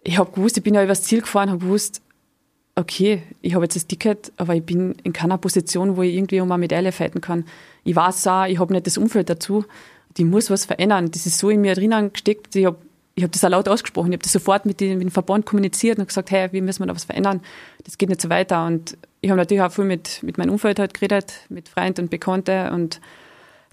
ich 0.04 0.18
habe 0.18 0.30
gewusst, 0.30 0.58
ich 0.58 0.62
bin 0.62 0.74
ja 0.74 0.84
übers 0.84 1.04
Ziel 1.04 1.22
gefahren, 1.22 1.48
habe 1.48 1.60
gewusst, 1.60 2.02
okay, 2.76 3.22
ich 3.40 3.54
habe 3.54 3.64
jetzt 3.64 3.76
das 3.76 3.86
Ticket, 3.86 4.30
aber 4.36 4.54
ich 4.56 4.62
bin 4.62 4.94
in 5.04 5.14
keiner 5.14 5.38
Position, 5.38 5.96
wo 5.96 6.02
ich 6.02 6.16
irgendwie 6.16 6.42
um 6.42 6.52
eine 6.52 6.60
Medaille 6.60 6.92
fighten 6.92 7.22
kann. 7.22 7.46
Ich 7.82 7.96
weiß 7.96 8.26
auch, 8.26 8.44
ich 8.44 8.58
habe 8.58 8.74
nicht 8.74 8.86
das 8.86 8.98
Umfeld 8.98 9.30
dazu. 9.30 9.64
Ich 10.14 10.26
muss 10.26 10.50
was 10.50 10.66
verändern. 10.66 11.10
Das 11.10 11.24
ist 11.24 11.38
so 11.38 11.48
in 11.48 11.62
mir 11.62 11.76
drinnen 11.76 12.12
gesteckt. 12.12 12.54
Ich 12.56 12.66
habe 12.66 12.76
ich 13.14 13.24
hab 13.24 13.32
das 13.32 13.42
auch 13.42 13.48
laut 13.48 13.70
ausgesprochen. 13.70 14.08
Ich 14.08 14.16
habe 14.16 14.22
das 14.24 14.32
sofort 14.32 14.66
mit, 14.66 14.80
den, 14.80 14.98
mit 14.98 15.08
dem 15.08 15.10
Verband 15.10 15.46
kommuniziert 15.46 15.98
und 15.98 16.08
gesagt, 16.08 16.30
hey, 16.30 16.52
wie 16.52 16.60
müssen 16.60 16.82
wir 16.82 16.88
da 16.88 16.94
was 16.94 17.04
verändern? 17.04 17.40
Das 17.84 17.96
geht 17.96 18.10
nicht 18.10 18.20
so 18.20 18.28
weiter. 18.28 18.66
Und 18.66 18.98
ich 19.20 19.30
habe 19.30 19.38
natürlich 19.38 19.62
auch 19.62 19.72
viel 19.72 19.84
mit, 19.84 20.22
mit 20.22 20.38
meinem 20.38 20.50
Umfeld 20.50 20.78
halt 20.78 20.94
geredet, 20.94 21.32
mit 21.48 21.68
Freunden 21.68 22.02
und 22.02 22.10
Bekannten 22.10 22.72
und 22.72 23.00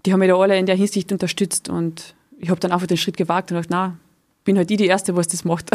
die 0.05 0.13
haben 0.13 0.19
mich 0.19 0.29
da 0.29 0.35
alle 0.35 0.57
in 0.57 0.65
der 0.65 0.75
Hinsicht 0.75 1.11
unterstützt 1.11 1.69
und 1.69 2.15
ich 2.39 2.49
habe 2.49 2.59
dann 2.59 2.71
einfach 2.71 2.87
den 2.87 2.97
Schritt 2.97 3.17
gewagt 3.17 3.51
und 3.51 3.57
gedacht, 3.57 3.69
na, 3.71 3.97
bin 4.43 4.57
halt 4.57 4.69
ich 4.69 4.77
die 4.77 4.87
Erste, 4.87 5.15
was 5.15 5.27
das 5.27 5.43
macht. 5.45 5.71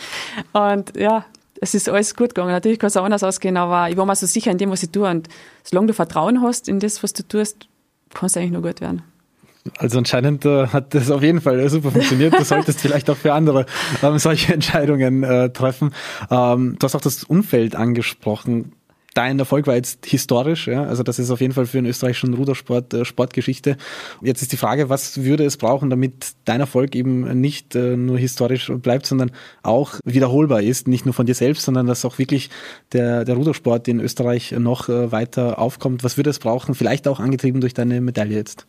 und 0.52 0.96
ja, 0.96 1.24
es 1.60 1.74
ist 1.74 1.88
alles 1.88 2.14
gut 2.14 2.34
gegangen. 2.34 2.50
Natürlich 2.52 2.78
kann 2.78 2.88
es 2.88 2.96
auch 2.96 3.04
anders 3.04 3.22
ausgehen, 3.22 3.56
aber 3.56 3.88
ich 3.90 3.96
war 3.96 4.06
mir 4.06 4.16
so 4.16 4.26
sicher 4.26 4.50
in 4.50 4.58
dem, 4.58 4.70
was 4.70 4.82
ich 4.82 4.90
tue. 4.90 5.08
Und 5.08 5.28
solange 5.62 5.88
du 5.88 5.94
Vertrauen 5.94 6.42
hast 6.42 6.68
in 6.68 6.80
das, 6.80 7.02
was 7.02 7.12
du 7.12 7.22
tust, 7.22 7.68
kann 8.14 8.26
es 8.26 8.36
eigentlich 8.36 8.52
nur 8.52 8.62
gut 8.62 8.80
werden. 8.80 9.02
Also 9.76 9.98
anscheinend 9.98 10.44
äh, 10.44 10.68
hat 10.68 10.94
das 10.94 11.10
auf 11.10 11.22
jeden 11.22 11.40
Fall 11.40 11.68
super 11.68 11.90
funktioniert. 11.90 12.38
Du 12.38 12.44
solltest 12.44 12.80
vielleicht 12.80 13.10
auch 13.10 13.16
für 13.16 13.34
andere 13.34 13.66
ähm, 14.02 14.18
solche 14.18 14.52
Entscheidungen 14.54 15.22
äh, 15.22 15.50
treffen. 15.50 15.94
Ähm, 16.30 16.76
du 16.78 16.84
hast 16.84 16.94
auch 16.94 17.00
das 17.00 17.24
Umfeld 17.24 17.76
angesprochen 17.76 18.72
dein 19.18 19.36
Erfolg 19.40 19.66
war 19.66 19.74
jetzt 19.74 20.06
historisch, 20.06 20.68
ja. 20.68 20.84
Also 20.84 21.02
das 21.02 21.18
ist 21.18 21.30
auf 21.30 21.40
jeden 21.40 21.52
Fall 21.52 21.66
für 21.66 21.78
den 21.78 21.86
österreichischen 21.86 22.34
Rudersport 22.34 22.94
äh, 22.94 23.04
Sportgeschichte. 23.04 23.76
Jetzt 24.22 24.42
ist 24.42 24.52
die 24.52 24.56
Frage, 24.56 24.88
was 24.90 25.24
würde 25.24 25.44
es 25.44 25.56
brauchen, 25.56 25.90
damit 25.90 26.34
dein 26.44 26.60
Erfolg 26.60 26.94
eben 26.94 27.40
nicht 27.40 27.74
äh, 27.74 27.96
nur 27.96 28.16
historisch 28.16 28.70
bleibt, 28.76 29.06
sondern 29.06 29.32
auch 29.64 29.94
wiederholbar 30.04 30.62
ist, 30.62 30.86
nicht 30.86 31.04
nur 31.04 31.14
von 31.14 31.26
dir 31.26 31.34
selbst, 31.34 31.64
sondern 31.64 31.88
dass 31.88 32.04
auch 32.04 32.18
wirklich 32.20 32.48
der, 32.92 33.24
der 33.24 33.34
Rudersport 33.34 33.88
in 33.88 33.98
Österreich 33.98 34.52
noch 34.52 34.88
äh, 34.88 35.10
weiter 35.10 35.58
aufkommt. 35.58 36.04
Was 36.04 36.16
würde 36.16 36.30
es 36.30 36.38
brauchen? 36.38 36.76
Vielleicht 36.76 37.08
auch 37.08 37.18
angetrieben 37.18 37.60
durch 37.60 37.74
deine 37.74 38.00
Medaille 38.00 38.36
jetzt. 38.36 38.66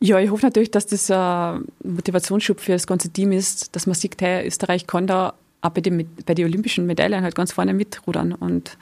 Ja, 0.00 0.20
ich 0.20 0.30
hoffe 0.30 0.46
natürlich, 0.46 0.70
dass 0.70 0.86
das 0.86 1.10
ein 1.10 1.64
Motivationsschub 1.82 2.60
für 2.60 2.72
das 2.72 2.86
ganze 2.86 3.10
Team 3.10 3.32
ist, 3.32 3.74
dass 3.74 3.86
man 3.86 3.96
sieht, 3.96 4.20
hey, 4.20 4.46
Österreich 4.46 4.86
kann 4.86 5.08
da 5.08 5.34
auch 5.62 5.70
bei 5.70 5.80
den, 5.80 6.08
bei 6.24 6.34
den 6.34 6.46
olympischen 6.46 6.86
Medaillen 6.86 7.24
halt 7.24 7.34
ganz 7.34 7.50
vorne 7.50 7.74
mitrudern 7.74 8.32
und 8.32 8.78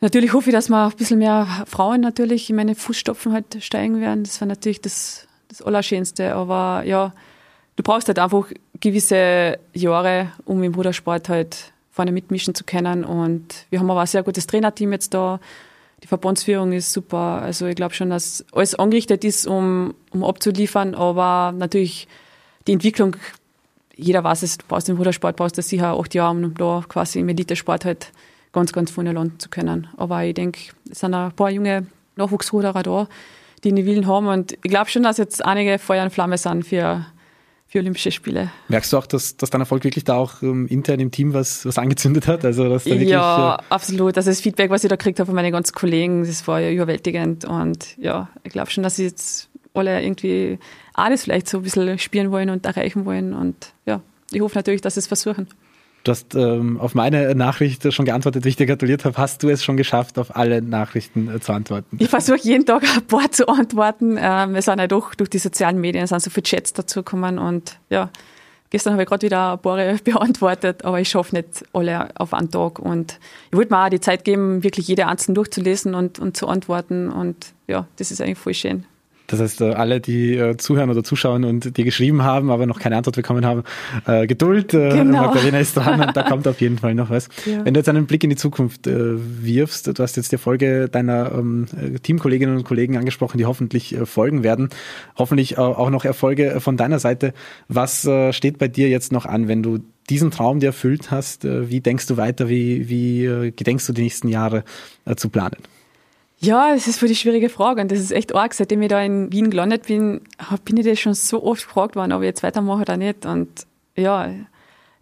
Natürlich 0.00 0.32
hoffe 0.32 0.50
ich, 0.50 0.54
dass 0.54 0.68
wir 0.68 0.86
ein 0.86 0.96
bisschen 0.96 1.18
mehr 1.18 1.46
Frauen 1.66 2.00
natürlich 2.00 2.48
in 2.50 2.56
meine 2.56 2.76
Fußstapfen 2.76 3.32
halt 3.32 3.56
steigen 3.60 4.00
werden. 4.00 4.22
Das 4.22 4.40
wäre 4.40 4.48
natürlich 4.48 4.80
das, 4.80 5.26
das 5.48 5.60
Allerschönste. 5.60 6.34
Aber 6.34 6.84
ja, 6.84 7.12
du 7.74 7.82
brauchst 7.82 8.06
halt 8.06 8.20
einfach 8.20 8.46
gewisse 8.80 9.58
Jahre, 9.72 10.30
um 10.44 10.62
im 10.62 10.74
Rudersport 10.74 11.28
halt 11.28 11.72
vorne 11.90 12.12
mitmischen 12.12 12.54
zu 12.54 12.62
können. 12.62 13.04
Und 13.04 13.66
wir 13.70 13.80
haben 13.80 13.90
aber 13.90 14.02
ein 14.02 14.06
sehr 14.06 14.22
gutes 14.22 14.46
Trainerteam 14.46 14.92
jetzt 14.92 15.14
da. 15.14 15.40
Die 16.04 16.06
Verbandsführung 16.06 16.70
ist 16.70 16.92
super. 16.92 17.42
Also 17.42 17.66
ich 17.66 17.74
glaube 17.74 17.94
schon, 17.94 18.10
dass 18.10 18.44
alles 18.52 18.76
angerichtet 18.76 19.24
ist, 19.24 19.48
um, 19.48 19.94
um 20.12 20.22
abzuliefern. 20.22 20.94
Aber 20.94 21.52
natürlich 21.56 22.06
die 22.68 22.72
Entwicklung, 22.72 23.16
jeder 23.96 24.22
weiß 24.22 24.44
es, 24.44 24.58
du 24.58 24.64
brauchst 24.68 24.88
im 24.88 24.96
Rudersport, 24.96 25.34
brauchst 25.34 25.58
du 25.58 25.62
sicher 25.62 25.98
acht 25.98 26.14
Jahre, 26.14 26.36
um 26.36 26.54
da 26.54 26.84
quasi 26.88 27.18
im 27.18 27.28
Elite-Sport 27.28 27.84
halt 27.84 28.12
ganz, 28.52 28.72
ganz 28.72 28.90
vorne 28.90 29.12
landen 29.12 29.38
zu 29.38 29.48
können. 29.48 29.88
Aber 29.96 30.24
ich 30.24 30.34
denke, 30.34 30.58
es 30.90 31.00
sind 31.00 31.14
ein 31.14 31.32
paar 31.32 31.50
junge 31.50 31.86
Nachwuchsruderer 32.16 32.82
da, 32.82 33.08
die 33.64 33.72
den 33.72 33.86
Willen 33.86 34.06
haben. 34.06 34.26
Und 34.26 34.52
ich 34.52 34.70
glaube 34.70 34.90
schon, 34.90 35.02
dass 35.02 35.18
jetzt 35.18 35.44
einige 35.44 35.78
Feuer 35.78 36.04
und 36.04 36.10
Flamme 36.10 36.38
sind 36.38 36.66
für, 36.66 37.06
für 37.66 37.78
Olympische 37.78 38.10
Spiele. 38.10 38.50
Merkst 38.68 38.92
du 38.92 38.98
auch, 38.98 39.06
dass, 39.06 39.36
dass 39.36 39.50
dein 39.50 39.60
Erfolg 39.60 39.84
wirklich 39.84 40.04
da 40.04 40.16
auch 40.16 40.42
um, 40.42 40.66
intern 40.66 41.00
im 41.00 41.10
Team 41.10 41.34
was, 41.34 41.64
was 41.64 41.78
angezündet 41.78 42.26
hat? 42.26 42.44
Also, 42.44 42.68
dass 42.68 42.84
da 42.84 42.90
wirklich, 42.90 43.10
ja, 43.10 43.56
äh 43.56 43.62
absolut. 43.68 44.16
Also 44.16 44.30
das 44.30 44.40
Feedback, 44.40 44.70
was 44.70 44.84
ich 44.84 44.90
da 44.90 44.96
gekriegt 44.96 45.18
habe 45.20 45.26
von 45.26 45.34
meinen 45.34 45.52
ganzen 45.52 45.74
Kollegen, 45.74 46.24
das 46.24 46.46
war 46.46 46.60
ja 46.60 46.70
überwältigend. 46.70 47.44
Und 47.44 47.96
ja, 47.98 48.28
ich 48.44 48.52
glaube 48.52 48.70
schon, 48.70 48.82
dass 48.82 48.96
sie 48.96 49.04
jetzt 49.04 49.48
alle 49.74 50.02
irgendwie 50.02 50.58
alles 50.94 51.24
vielleicht 51.24 51.48
so 51.48 51.58
ein 51.58 51.62
bisschen 51.62 51.98
spielen 51.98 52.30
wollen 52.30 52.50
und 52.50 52.66
erreichen 52.66 53.04
wollen. 53.04 53.32
Und 53.32 53.72
ja, 53.86 54.00
ich 54.32 54.40
hoffe 54.40 54.56
natürlich, 54.56 54.80
dass 54.80 54.94
sie 54.94 55.00
es 55.00 55.06
versuchen. 55.06 55.46
Du 56.08 56.12
hast 56.12 56.34
ähm, 56.34 56.80
auf 56.80 56.94
meine 56.94 57.34
Nachricht 57.34 57.92
schon 57.92 58.06
geantwortet, 58.06 58.46
wie 58.46 58.48
ich 58.48 58.56
dir 58.56 58.64
gratuliert 58.64 59.04
habe. 59.04 59.18
Hast 59.18 59.42
du 59.42 59.50
es 59.50 59.62
schon 59.62 59.76
geschafft, 59.76 60.18
auf 60.18 60.34
alle 60.34 60.62
Nachrichten 60.62 61.28
äh, 61.28 61.38
zu 61.38 61.52
antworten? 61.52 61.98
Ich 62.00 62.08
versuche 62.08 62.38
jeden 62.40 62.64
Tag 62.64 62.82
ein 62.82 63.06
paar 63.06 63.30
zu 63.30 63.46
antworten. 63.46 64.16
Ähm, 64.18 64.54
wir 64.54 64.62
sind 64.62 64.78
ja 64.78 64.86
doch 64.86 65.14
durch 65.14 65.28
die 65.28 65.36
sozialen 65.36 65.78
Medien, 65.78 66.06
sind 66.06 66.22
so 66.22 66.30
viele 66.30 66.44
Chats 66.44 66.72
dazugekommen 66.72 67.38
und 67.38 67.78
ja, 67.90 68.08
gestern 68.70 68.94
habe 68.94 69.02
ich 69.02 69.08
gerade 69.10 69.26
wieder 69.26 69.52
ein 69.52 69.58
paar 69.58 69.76
beantwortet, 70.04 70.82
aber 70.86 70.98
ich 70.98 71.10
schaffe 71.10 71.36
nicht 71.36 71.66
alle 71.74 72.08
auf 72.18 72.32
einen 72.32 72.50
Tag 72.50 72.78
und 72.78 73.18
ich 73.50 73.58
wollte 73.58 73.74
mir 73.74 73.84
auch 73.84 73.90
die 73.90 74.00
Zeit 74.00 74.24
geben, 74.24 74.62
wirklich 74.62 74.88
jede 74.88 75.08
einzeln 75.08 75.34
durchzulesen 75.34 75.94
und, 75.94 76.18
und 76.18 76.38
zu 76.38 76.48
antworten 76.48 77.10
und 77.10 77.52
ja, 77.66 77.86
das 77.96 78.10
ist 78.12 78.22
eigentlich 78.22 78.38
voll 78.38 78.54
schön. 78.54 78.86
Das 79.28 79.40
heißt, 79.40 79.60
äh, 79.60 79.72
alle, 79.72 80.00
die 80.00 80.34
äh, 80.36 80.56
zuhören 80.56 80.90
oder 80.90 81.04
zuschauen 81.04 81.44
und 81.44 81.76
die 81.76 81.84
geschrieben 81.84 82.22
haben, 82.22 82.50
aber 82.50 82.66
noch 82.66 82.80
keine 82.80 82.96
Antwort 82.96 83.14
bekommen 83.14 83.44
haben, 83.44 83.62
äh, 84.06 84.26
Geduld, 84.26 84.70
genau. 84.70 85.26
Magdalena 85.26 85.60
ist 85.60 85.76
dran 85.76 86.00
und 86.00 86.16
da 86.16 86.22
kommt 86.22 86.48
auf 86.48 86.60
jeden 86.60 86.78
Fall 86.78 86.94
noch 86.94 87.10
was. 87.10 87.28
Ja. 87.48 87.64
Wenn 87.64 87.72
du 87.72 87.80
jetzt 87.80 87.88
einen 87.88 88.06
Blick 88.06 88.24
in 88.24 88.30
die 88.30 88.36
Zukunft 88.36 88.86
wirfst, 88.86 89.86
du 89.86 90.02
hast 90.02 90.16
jetzt 90.16 90.32
die 90.32 90.38
Folge 90.38 90.88
deiner 90.88 91.32
ähm, 91.32 91.66
Teamkolleginnen 92.02 92.56
und 92.56 92.64
Kollegen 92.64 92.96
angesprochen, 92.96 93.38
die 93.38 93.46
hoffentlich 93.46 93.96
folgen 94.04 94.42
werden, 94.42 94.68
hoffentlich 95.16 95.56
auch 95.56 95.90
noch 95.90 96.04
Erfolge 96.04 96.60
von 96.60 96.76
deiner 96.76 96.98
Seite. 96.98 97.32
Was 97.68 98.08
steht 98.32 98.58
bei 98.58 98.68
dir 98.68 98.88
jetzt 98.88 99.12
noch 99.12 99.24
an, 99.24 99.48
wenn 99.48 99.62
du 99.62 99.78
diesen 100.10 100.30
Traum 100.30 100.60
dir 100.60 100.66
erfüllt 100.66 101.10
hast? 101.10 101.44
Wie 101.44 101.80
denkst 101.80 102.06
du 102.06 102.16
weiter? 102.16 102.48
Wie, 102.48 102.88
wie 102.88 103.52
gedenkst 103.52 103.88
du 103.88 103.92
die 103.92 104.02
nächsten 104.02 104.28
Jahre 104.28 104.64
zu 105.16 105.28
planen? 105.28 105.56
Ja, 106.40 106.72
das 106.72 106.86
ist 106.86 107.00
für 107.00 107.08
die 107.08 107.16
schwierige 107.16 107.48
Frage 107.48 107.80
und 107.80 107.90
das 107.90 107.98
ist 107.98 108.12
echt 108.12 108.34
arg. 108.34 108.54
Seitdem 108.54 108.80
ich 108.82 108.88
da 108.88 109.02
in 109.02 109.32
Wien 109.32 109.50
gelandet 109.50 109.86
bin, 109.86 110.20
bin 110.64 110.76
ich 110.76 110.86
das 110.86 111.00
schon 111.00 111.14
so 111.14 111.42
oft 111.42 111.64
gefragt 111.64 111.96
worden, 111.96 112.12
ob 112.12 112.22
ich 112.22 112.26
jetzt 112.26 112.44
weitermache 112.44 112.82
oder 112.82 112.96
nicht. 112.96 113.26
Und 113.26 113.66
ja, 113.96 114.30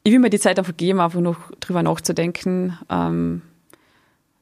ich 0.03 0.13
will 0.13 0.19
mir 0.19 0.31
die 0.31 0.39
Zeit 0.39 0.59
einfach 0.59 0.77
geben, 0.77 1.01
einfach 1.01 1.21
noch 1.21 1.37
drüber 1.61 1.83
nachzudenken. 1.83 2.79
Ähm, 2.89 3.43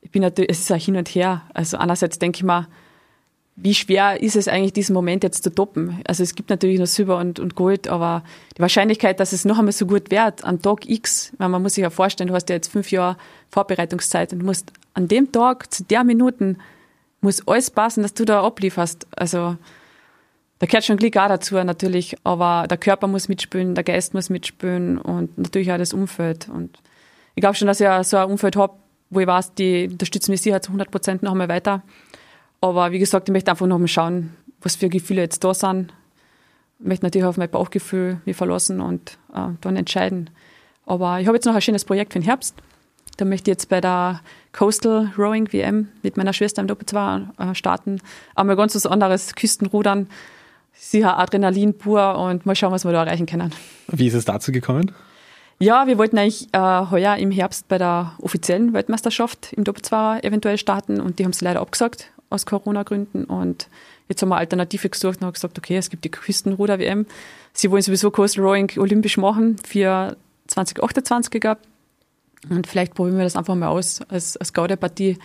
ich 0.02 0.10
bin 0.10 0.22
natürlich, 0.22 0.50
es 0.50 0.60
ist 0.60 0.70
auch 0.70 0.76
hin 0.76 0.96
und 0.96 1.08
her. 1.08 1.42
Also 1.52 1.78
einerseits 1.78 2.20
denke 2.20 2.36
ich 2.36 2.44
mir, 2.44 2.68
wie 3.56 3.74
schwer 3.74 4.20
ist 4.20 4.36
es 4.36 4.46
eigentlich, 4.46 4.72
diesen 4.72 4.94
Moment 4.94 5.24
jetzt 5.24 5.42
zu 5.42 5.52
toppen? 5.52 6.00
Also 6.06 6.22
es 6.22 6.34
gibt 6.34 6.50
natürlich 6.50 6.78
noch 6.78 6.86
Silber 6.86 7.18
und, 7.18 7.40
und 7.40 7.54
Gold, 7.56 7.88
aber 7.88 8.22
die 8.56 8.62
Wahrscheinlichkeit, 8.62 9.18
dass 9.20 9.32
es 9.32 9.44
noch 9.44 9.58
einmal 9.58 9.72
so 9.72 9.86
gut 9.86 10.10
wird, 10.10 10.44
an 10.44 10.60
Tag 10.60 10.88
X, 10.88 11.32
weil 11.38 11.48
man 11.48 11.62
muss 11.62 11.74
sich 11.74 11.82
ja 11.82 11.90
vorstellen, 11.90 12.28
du 12.28 12.34
hast 12.34 12.48
ja 12.48 12.56
jetzt 12.56 12.70
fünf 12.70 12.90
Jahre 12.90 13.16
Vorbereitungszeit 13.50 14.32
und 14.32 14.42
musst 14.42 14.72
an 14.94 15.08
dem 15.08 15.32
Tag, 15.32 15.72
zu 15.72 15.84
der 15.84 16.04
Minuten, 16.04 16.58
muss 17.24 17.46
alles 17.48 17.70
passen, 17.70 18.02
dass 18.02 18.14
du 18.14 18.24
da 18.24 18.44
ablieferst. 18.44 19.06
Also 19.16 19.56
da 20.58 20.66
gehört 20.66 20.84
schon 20.84 20.98
Glück 20.98 21.16
auch 21.16 21.28
dazu 21.28 21.56
natürlich, 21.56 22.16
aber 22.22 22.66
der 22.68 22.78
Körper 22.78 23.08
muss 23.08 23.28
mitspielen, 23.28 23.74
der 23.74 23.82
Geist 23.82 24.14
muss 24.14 24.30
mitspielen 24.30 24.98
und 24.98 25.36
natürlich 25.36 25.72
auch 25.72 25.78
das 25.78 25.92
Umfeld. 25.92 26.48
Und 26.48 26.78
ich 27.34 27.40
glaube 27.40 27.56
schon, 27.56 27.66
dass 27.66 27.80
ich 27.80 27.88
so 28.02 28.18
ein 28.18 28.30
Umfeld 28.30 28.56
habe, 28.56 28.74
wo 29.10 29.20
ich 29.20 29.26
weiß, 29.26 29.54
die 29.54 29.88
unterstützen 29.90 30.30
mich 30.30 30.42
sicher 30.42 30.62
zu 30.62 30.68
100 30.68 30.90
Prozent 30.90 31.22
noch 31.22 31.32
einmal 31.32 31.48
weiter. 31.48 31.82
Aber 32.60 32.92
wie 32.92 32.98
gesagt, 32.98 33.28
ich 33.28 33.32
möchte 33.32 33.50
einfach 33.50 33.66
noch 33.66 33.78
mal 33.78 33.88
schauen, 33.88 34.36
was 34.60 34.76
für 34.76 34.88
Gefühle 34.88 35.22
jetzt 35.22 35.42
da 35.42 35.52
sind. 35.54 35.92
Ich 36.78 36.86
möchte 36.86 37.04
natürlich 37.04 37.26
auf 37.26 37.36
mein 37.36 37.50
Bauchgefühl 37.50 38.20
mich 38.24 38.36
verlassen 38.36 38.80
und 38.80 39.18
äh, 39.34 39.48
dann 39.60 39.76
entscheiden. 39.76 40.30
Aber 40.86 41.20
ich 41.20 41.26
habe 41.26 41.36
jetzt 41.36 41.46
noch 41.46 41.54
ein 41.54 41.62
schönes 41.62 41.84
Projekt 41.84 42.12
für 42.12 42.20
den 42.20 42.24
Herbst. 42.24 42.54
Da 43.16 43.24
möchte 43.24 43.50
ich 43.50 43.54
jetzt 43.54 43.68
bei 43.68 43.80
der 43.80 44.20
Coastal 44.52 45.12
Rowing 45.16 45.52
WM 45.52 45.88
mit 46.02 46.16
meiner 46.16 46.32
Schwester 46.32 46.60
im 46.60 46.68
Doppel 46.68 46.86
2 46.86 47.22
äh, 47.38 47.54
starten. 47.54 48.00
Einmal 48.34 48.56
ganz 48.56 48.74
was 48.74 48.86
anderes, 48.86 49.34
Küstenrudern. 49.34 50.08
Sicher 50.72 51.18
Adrenalin 51.18 51.78
pur 51.78 52.18
und 52.18 52.46
mal 52.46 52.56
schauen, 52.56 52.72
was 52.72 52.84
wir 52.84 52.92
da 52.92 53.04
erreichen 53.04 53.26
können. 53.26 53.52
Wie 53.86 54.08
ist 54.08 54.14
es 54.14 54.24
dazu 54.24 54.50
gekommen? 54.50 54.92
Ja, 55.60 55.86
wir 55.86 55.98
wollten 55.98 56.18
eigentlich 56.18 56.48
äh, 56.52 56.58
heuer 56.58 57.16
im 57.16 57.30
Herbst 57.30 57.68
bei 57.68 57.78
der 57.78 58.12
offiziellen 58.20 58.72
Weltmeisterschaft 58.72 59.52
im 59.52 59.62
Doppel 59.62 59.82
2 59.82 60.20
eventuell 60.20 60.58
starten 60.58 61.00
und 61.00 61.18
die 61.18 61.24
haben 61.24 61.30
es 61.30 61.40
leider 61.40 61.60
abgesagt 61.60 62.10
aus 62.28 62.44
Corona-Gründen 62.44 63.24
und 63.24 63.68
jetzt 64.08 64.20
haben 64.20 64.30
wir 64.30 64.36
Alternative 64.36 64.88
gesucht 64.88 65.18
und 65.18 65.26
haben 65.26 65.32
gesagt, 65.32 65.56
okay, 65.56 65.76
es 65.76 65.90
gibt 65.90 66.04
die 66.04 66.10
Küstenruder-WM. 66.10 67.06
Sie 67.52 67.70
wollen 67.70 67.82
sowieso 67.82 68.10
Coastal 68.10 68.44
Rowing 68.44 68.72
olympisch 68.78 69.16
machen 69.16 69.56
für 69.64 70.16
2028 70.48 71.40
gehabt 71.40 71.64
und 72.50 72.66
vielleicht 72.66 72.94
probieren 72.94 73.16
wir 73.16 73.24
das 73.24 73.36
einfach 73.36 73.54
mal 73.54 73.68
aus 73.68 74.00
als, 74.08 74.36
als 74.36 74.52
Gaudepartie. 74.52 75.18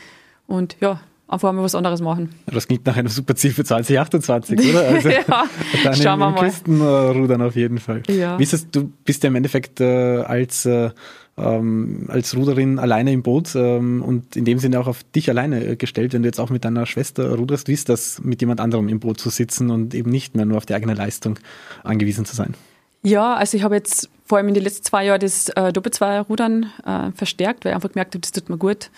Und 0.48 0.78
ja, 0.82 1.02
einfach 1.30 1.54
mal 1.54 1.64
was 1.64 1.76
anderes 1.76 2.02
machen. 2.02 2.30
Das 2.48 2.68
klingt 2.68 2.86
nach 2.86 2.98
einem 2.98 3.08
super 3.08 3.36
Ziel 3.36 3.52
für 3.52 3.64
2028, 3.64 4.60
oder? 4.70 4.88
Also 4.90 5.10
ja, 5.10 5.24
dann 5.84 5.96
schauen 5.96 6.20
wir 6.20 6.32
mal. 6.32 6.46
Küstenrudern 6.46 7.42
auf 7.42 7.56
jeden 7.56 7.78
Fall. 7.78 8.04
Ja. 8.10 8.38
Wie 8.40 8.44
ist 8.44 8.54
es, 8.54 8.70
du 8.70 8.92
bist 9.06 9.24
ja 9.24 9.28
im 9.28 9.36
Endeffekt 9.36 9.80
äh, 9.80 10.22
als, 10.22 10.66
äh, 10.66 10.90
ähm, 11.38 12.06
als 12.08 12.36
Ruderin 12.36 12.80
alleine 12.80 13.12
im 13.12 13.22
Boot 13.22 13.56
ähm, 13.56 14.02
und 14.02 14.36
in 14.36 14.46
dem 14.46 14.60
Sinne 14.60 14.80
auch 14.80 14.88
auf 14.88 15.04
dich 15.04 15.30
alleine 15.30 15.64
äh, 15.66 15.76
gestellt, 15.76 16.14
wenn 16.14 16.24
du 16.24 16.28
jetzt 16.28 16.40
auch 16.40 16.50
mit 16.50 16.66
deiner 16.66 16.86
Schwester 16.86 17.36
ruderst, 17.36 17.68
wie 17.68 17.74
ist 17.74 17.90
das, 17.90 18.20
mit 18.24 18.42
jemand 18.42 18.60
anderem 18.60 18.90
im 18.90 19.00
Boot 19.00 19.20
zu 19.20 19.30
sitzen 19.30 19.70
und 19.70 19.94
eben 19.94 20.10
nicht 20.10 20.36
mehr 20.36 20.46
nur 20.46 20.58
auf 20.58 20.66
die 20.66 20.74
eigene 20.74 20.96
Leistung 20.96 21.40
angewiesen 21.84 22.26
zu 22.26 22.36
sein? 22.36 22.56
Ja, 23.04 23.36
also 23.36 23.56
ich 23.56 23.64
habe 23.64 23.76
jetzt 23.76 24.10
vor 24.30 24.38
allem 24.38 24.48
in 24.48 24.54
den 24.54 24.64
letzten 24.64 24.84
zwei 24.84 25.06
Jahren 25.06 25.20
das 25.20 25.50
äh, 25.50 25.74
Doppelzweier-Rudern 25.74 26.72
äh, 26.86 27.12
verstärkt, 27.14 27.66
weil 27.66 27.72
ich 27.72 27.76
einfach 27.76 27.90
gemerkt 27.90 28.14
habe, 28.14 28.22
das 28.22 28.32
tut 28.32 28.48
mir 28.48 28.60
gut. 28.60 28.92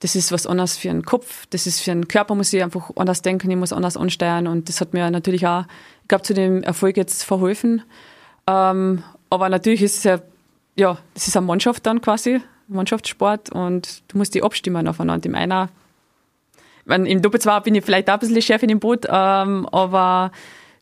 Das 0.00 0.16
ist 0.16 0.32
was 0.32 0.44
anderes 0.44 0.76
für 0.76 0.88
den 0.88 1.04
Kopf, 1.04 1.46
das 1.50 1.68
ist 1.68 1.78
für 1.78 1.92
den 1.92 2.08
Körper, 2.08 2.34
muss 2.34 2.52
ich 2.52 2.60
einfach 2.60 2.90
anders 2.96 3.22
denken, 3.22 3.48
ich 3.48 3.56
muss 3.56 3.72
anders 3.72 3.96
ansteuern 3.96 4.48
und 4.48 4.68
das 4.68 4.80
hat 4.80 4.92
mir 4.92 5.08
natürlich 5.12 5.46
auch, 5.46 5.66
ich 6.02 6.08
glaube, 6.08 6.24
zu 6.24 6.34
dem 6.34 6.64
Erfolg 6.64 6.96
jetzt 6.96 7.22
verholfen. 7.22 7.82
Ähm, 8.48 9.04
aber 9.30 9.48
natürlich 9.48 9.82
ist 9.82 9.98
es 9.98 10.02
ja, 10.02 10.18
ja, 10.74 10.98
das 11.14 11.28
ist 11.28 11.36
eine 11.36 11.46
Mannschaft 11.46 11.86
dann 11.86 12.00
quasi, 12.00 12.40
Mannschaftssport 12.66 13.50
und 13.50 14.02
du 14.08 14.18
musst 14.18 14.34
die 14.34 14.42
abstimmen 14.42 14.88
aufeinander. 14.88 15.28
Im 15.28 15.36
einer, 15.36 15.68
wenn, 16.86 17.06
im 17.06 17.22
Doppelzweier 17.22 17.60
bin 17.60 17.76
ich 17.76 17.84
vielleicht 17.84 18.10
auch 18.10 18.14
ein 18.14 18.18
bisschen 18.18 18.42
Chef 18.42 18.64
in 18.64 18.68
dem 18.68 18.80
Boot, 18.80 19.06
ähm, 19.08 19.68
aber 19.70 20.32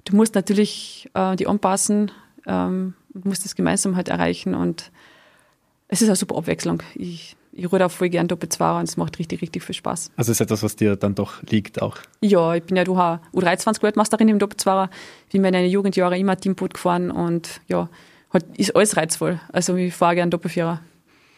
du 0.06 0.16
musst 0.16 0.34
natürlich 0.34 1.10
äh, 1.12 1.36
die 1.36 1.46
anpassen, 1.46 2.10
ähm, 2.46 2.94
muss 3.12 3.40
das 3.40 3.55
gemeinsam 3.55 3.96
halt 3.96 4.09
erreichen 4.09 4.55
und 4.55 4.90
es 5.88 6.03
ist 6.03 6.09
eine 6.09 6.16
super 6.16 6.37
Abwechslung. 6.37 6.83
Ich, 6.94 7.37
ich 7.53 7.70
ruder 7.70 7.87
auch 7.87 7.90
voll 7.90 8.09
gern 8.09 8.29
Doppelzweier 8.29 8.79
und 8.79 8.88
es 8.88 8.96
macht 8.96 9.18
richtig, 9.18 9.42
richtig 9.42 9.62
viel 9.64 9.75
Spaß. 9.75 10.12
Also 10.16 10.33
ist 10.33 10.40
etwas, 10.40 10.62
was 10.62 10.77
dir 10.77 10.96
dann 10.96 11.14
doch 11.14 11.42
liegt 11.42 11.83
auch? 11.83 11.96
Ja, 12.20 12.55
ich 12.55 12.62
bin 12.62 12.77
ja 12.77 12.85
U23-Weltmeisterin 12.85 14.29
im 14.29 14.38
Doppelzweier, 14.38 14.88
bin 15.33 15.44
in 15.44 15.53
meinen 15.53 15.68
Jugendjahren 15.68 16.18
immer 16.18 16.37
Teamboot 16.37 16.75
gefahren 16.75 17.11
und 17.11 17.61
ja, 17.66 17.88
hat, 18.31 18.44
ist 18.57 18.77
alles 18.77 18.96
reizvoll. 18.96 19.40
Also 19.53 19.75
ich 19.77 19.92
fahre 19.92 20.14
gern 20.14 20.31
Doppelvierer. 20.31 20.81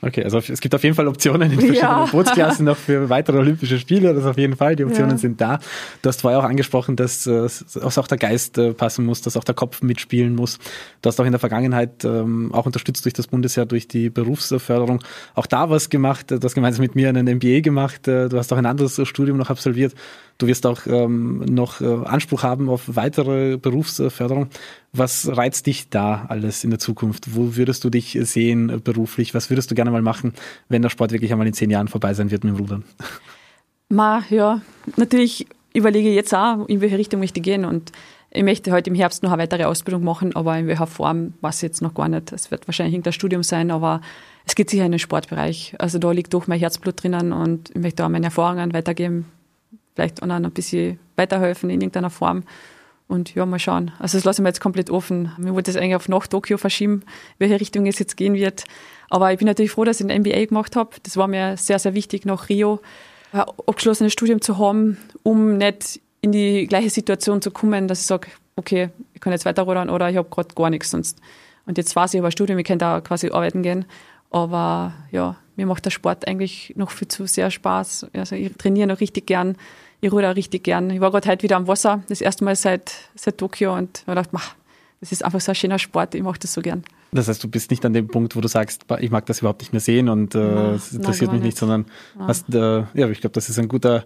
Okay, 0.05 0.25
also 0.25 0.39
es 0.39 0.61
gibt 0.61 0.75
auf 0.75 0.83
jeden 0.83 0.97
Fall 0.97 1.07
Optionen 1.07 1.53
in 1.53 1.61
verschiedenen 1.61 1.81
ja. 1.81 2.07
Bootsklassen 2.07 2.67
noch 2.67 2.77
für 2.77 3.09
weitere 3.09 3.39
Olympische 3.39 3.79
Spiele. 3.79 4.13
Das 4.13 4.25
auf 4.25 4.37
jeden 4.37 4.57
Fall. 4.57 4.75
Die 4.75 4.85
Optionen 4.85 5.13
ja. 5.13 5.17
sind 5.17 5.41
da. 5.41 5.61
Du 6.03 6.09
hast 6.09 6.23
vorher 6.23 6.41
auch 6.41 6.45
angesprochen, 6.45 6.97
dass, 6.97 7.25
äh, 7.29 7.43
dass 7.43 7.99
auch 7.99 8.09
der 8.09 8.19
Geist 8.19 8.59
äh, 8.59 8.75
passen 8.75 9.07
muss, 9.07 9.23
dass 9.23 9.37
auch 9.37 9.45
der 9.45 9.55
Kopf 9.55 9.81
mitspielen 9.81 10.35
muss. 10.35 10.59
Du 11.03 11.09
hast 11.09 11.21
auch 11.21 11.25
in 11.25 11.31
der 11.31 11.39
Vergangenheit 11.39 12.05
ähm, 12.05 12.53
auch 12.53 12.67
unterstützt 12.67 13.05
durch 13.05 13.15
das 13.15 13.29
Bundesjahr, 13.29 13.65
durch 13.65 13.87
die 13.87 14.11
Berufsförderung, 14.11 15.05
auch 15.37 15.47
da 15.47 15.71
was 15.71 15.89
gemacht. 15.89 16.33
Du 16.33 16.41
hast 16.43 16.55
gemeinsam 16.55 16.83
mit 16.83 16.97
mir 16.97 17.09
einen 17.09 17.37
MBA 17.37 17.61
gemacht. 17.61 18.09
Äh, 18.09 18.29
du 18.29 18.39
hast 18.39 18.53
auch 18.53 18.59
ein 18.59 18.67
anderes 18.67 19.01
Studium 19.07 19.37
noch 19.37 19.51
absolviert. 19.51 19.95
Du 20.39 20.49
wirst 20.49 20.67
auch 20.67 20.87
ähm, 20.87 21.45
noch 21.49 21.81
Anspruch 21.81 22.43
haben 22.43 22.69
auf 22.69 22.83
weitere 22.87 23.59
Berufsförderung. 23.59 24.49
Was 24.95 25.27
reizt 25.35 25.67
dich 25.67 25.89
da 25.89 26.27
alles 26.29 26.65
in 26.65 26.71
der 26.71 26.79
Zukunft? 26.79 27.35
Wo 27.35 27.57
würdest 27.57 27.83
du 27.83 27.89
dich 27.89 28.19
sehen 28.23 28.69
äh, 28.69 28.77
beruflich? 28.77 29.33
Was 29.35 29.49
würdest 29.49 29.71
du 29.71 29.75
gerne 29.75 29.91
mal 29.91 30.03
machen, 30.03 30.35
wenn 30.69 30.83
der 30.83 30.91
Sport 30.91 31.13
wirklich 31.13 31.33
einmal 31.33 31.47
in 31.47 31.55
zehn 31.55 31.71
Jahren 31.71 31.89
vorbei 31.89 32.13
sein 32.13 32.31
wird 32.31 32.45
mit 32.45 32.55
dem 32.55 32.61
Rudern? 32.61 32.85
Ma, 33.89 34.23
ja, 34.29 34.61
natürlich 34.97 35.47
überlege 35.75 36.11
ich 36.11 36.15
jetzt 36.15 36.35
auch, 36.35 36.67
in 36.69 36.83
welche 36.83 36.99
Richtung 36.99 37.21
möchte 37.21 37.41
ich 37.41 37.45
gehen 37.45 37.65
und 37.65 37.93
ich 38.31 38.43
möchte 38.43 38.73
heute 38.73 38.89
im 38.89 38.97
Herbst 38.97 39.23
noch 39.23 39.33
eine 39.33 39.43
weitere 39.43 39.65
Ausbildung 39.65 40.05
machen, 40.05 40.35
aber 40.35 40.59
in 40.59 40.67
welcher 40.67 40.87
Form 40.87 41.35
weiß 41.43 41.57
ich 41.57 41.63
jetzt 41.63 41.83
noch 41.83 41.93
gar 41.93 42.09
nicht. 42.09 42.33
Es 42.33 42.51
wird 42.51 42.67
wahrscheinlich 42.67 42.95
irgendein 42.95 43.13
Studium 43.13 43.43
sein, 43.43 43.71
aber 43.71 44.01
es 44.47 44.55
geht 44.55 44.71
sicher 44.71 44.87
in 44.87 44.93
den 44.93 44.99
Sportbereich. 44.99 45.75
Also 45.79 45.99
da 45.99 46.11
liegt 46.13 46.33
doch 46.33 46.47
mein 46.47 46.59
Herzblut 46.59 47.03
drinnen 47.03 47.33
und 47.33 47.71
ich 47.71 47.81
möchte 47.81 48.05
auch 48.05 48.09
meine 48.09 48.27
Erfahrungen 48.27 48.73
weitergeben, 48.73 49.27
vielleicht 49.95 50.23
anderen 50.23 50.47
ein 50.47 50.53
bisschen 50.53 50.99
weiterhelfen 51.17 51.69
in 51.69 51.81
irgendeiner 51.83 52.11
Form. 52.11 52.45
Und 53.13 53.35
ja, 53.35 53.45
mal 53.45 53.59
schauen. 53.59 53.91
Also 53.99 54.17
das 54.17 54.25
lasse 54.25 54.41
ich 54.41 54.43
mir 54.43 54.49
jetzt 54.49 54.63
komplett 54.63 54.89
offen. 54.89 55.33
Mir 55.37 55.53
wollte 55.53 55.71
das 55.71 55.79
eigentlich 55.79 55.97
auf 55.97 56.09
nach 56.09 56.27
Tokio 56.27 56.57
verschieben, 56.57 57.03
welche 57.37 57.61
Richtung 57.61 57.87
es 57.87 57.99
jetzt 57.99 58.17
gehen 58.17 58.33
wird. 58.33 58.65
Aber 59.11 59.31
ich 59.31 59.39
bin 59.39 59.47
natürlich 59.47 59.71
froh, 59.71 59.85
dass 59.85 60.01
ich 60.01 60.11
ein 60.11 60.23
MBA 60.23 60.47
gemacht 60.47 60.77
habe. 60.77 60.97
Das 61.03 61.19
war 61.19 61.29
mir 61.29 61.59
sehr, 61.59 61.79
sehr 61.79 61.93
wichtig, 61.93 62.25
nach 62.25 62.49
Rio 62.49 62.81
ein 63.33 63.41
abgeschlossenes 63.41 64.15
Studium 64.15 64.41
zu 64.41 64.57
haben, 64.57 64.97
um 65.23 65.59
nicht 65.59 66.01
in 66.23 66.33
die 66.33 66.67
gleiche 66.67 66.89
Situation 66.89 67.43
zu 67.43 67.51
kommen, 67.51 67.87
dass 67.87 68.01
ich 68.01 68.07
sage, 68.07 68.29
okay, 68.57 68.89
ich 69.13 69.21
kann 69.21 69.35
jetzt 69.35 69.45
weiterrudern 69.45 69.91
oder 69.91 70.09
ich 70.09 70.17
habe 70.17 70.31
gerade 70.31 70.55
gar 70.55 70.71
nichts 70.71 70.91
sonst. 70.91 71.19
Und 71.67 71.77
jetzt 71.77 71.95
weiß 71.95 72.15
ich 72.15 72.21
aber 72.21 72.31
Studium, 72.31 72.59
ich 72.59 72.65
kann 72.65 72.79
da 72.79 73.03
quasi 73.03 73.29
arbeiten 73.29 73.63
gehen. 73.63 73.85
Aber 74.31 74.95
ja, 75.11 75.37
mir 75.57 75.67
macht 75.67 75.85
der 75.85 75.91
Sport 75.91 76.27
eigentlich 76.27 76.73
noch 76.77 76.91
viel 76.91 77.09
zu 77.09 77.27
sehr 77.27 77.51
Spaß. 77.51 78.07
Also 78.15 78.37
ich 78.37 78.57
trainiere 78.57 78.87
noch 78.87 79.01
richtig 79.01 79.27
gern. 79.27 79.57
Ich 80.05 80.11
ruder 80.11 80.35
richtig 80.35 80.65
gern. 80.65 80.91
Ich 80.91 81.01
war 81.01 81.13
gerade 81.13 81.29
heute 81.29 81.45
wieder 81.45 81.57
am 81.57 81.69
Wasser, 81.69 82.03
das 82.09 82.21
erste 82.21 82.43
Mal 82.43 82.57
seit, 82.57 82.93
seit 83.15 83.39
Tokio 83.39 83.73
und 83.73 83.99
ich 84.01 84.05
dachte, 84.13 84.31
mach, 84.33 84.57
das 84.99 85.13
ist 85.13 85.25
einfach 85.25 85.41
so 85.41 85.53
ein 85.53 85.55
schöner 85.55 85.79
Sport, 85.79 86.17
ich 86.17 86.23
mache 86.25 86.41
das 86.41 86.53
so 86.53 86.61
gern. 86.61 86.83
Das 87.13 87.29
heißt, 87.29 87.45
du 87.45 87.49
bist 87.49 87.71
nicht 87.71 87.85
an 87.85 87.93
dem 87.93 88.09
Punkt, 88.09 88.35
wo 88.35 88.41
du 88.41 88.49
sagst, 88.49 88.85
ich 88.99 89.13
mag 89.13 89.27
das 89.27 89.39
überhaupt 89.39 89.61
nicht 89.61 89.73
mehr 89.73 89.79
sehen 89.79 90.09
und 90.09 90.35
äh, 90.35 90.73
es 90.73 90.93
interessiert 90.93 91.31
mich 91.31 91.41
nicht, 91.41 91.51
nicht 91.51 91.59
sondern 91.59 91.87
ja. 92.19 92.27
hast, 92.27 92.53
äh, 92.53 92.85
ja, 92.95 93.09
ich 93.11 93.21
glaube, 93.21 93.35
das 93.35 93.49
ist 93.49 93.61
ein 93.61 93.69
guter, 93.69 94.05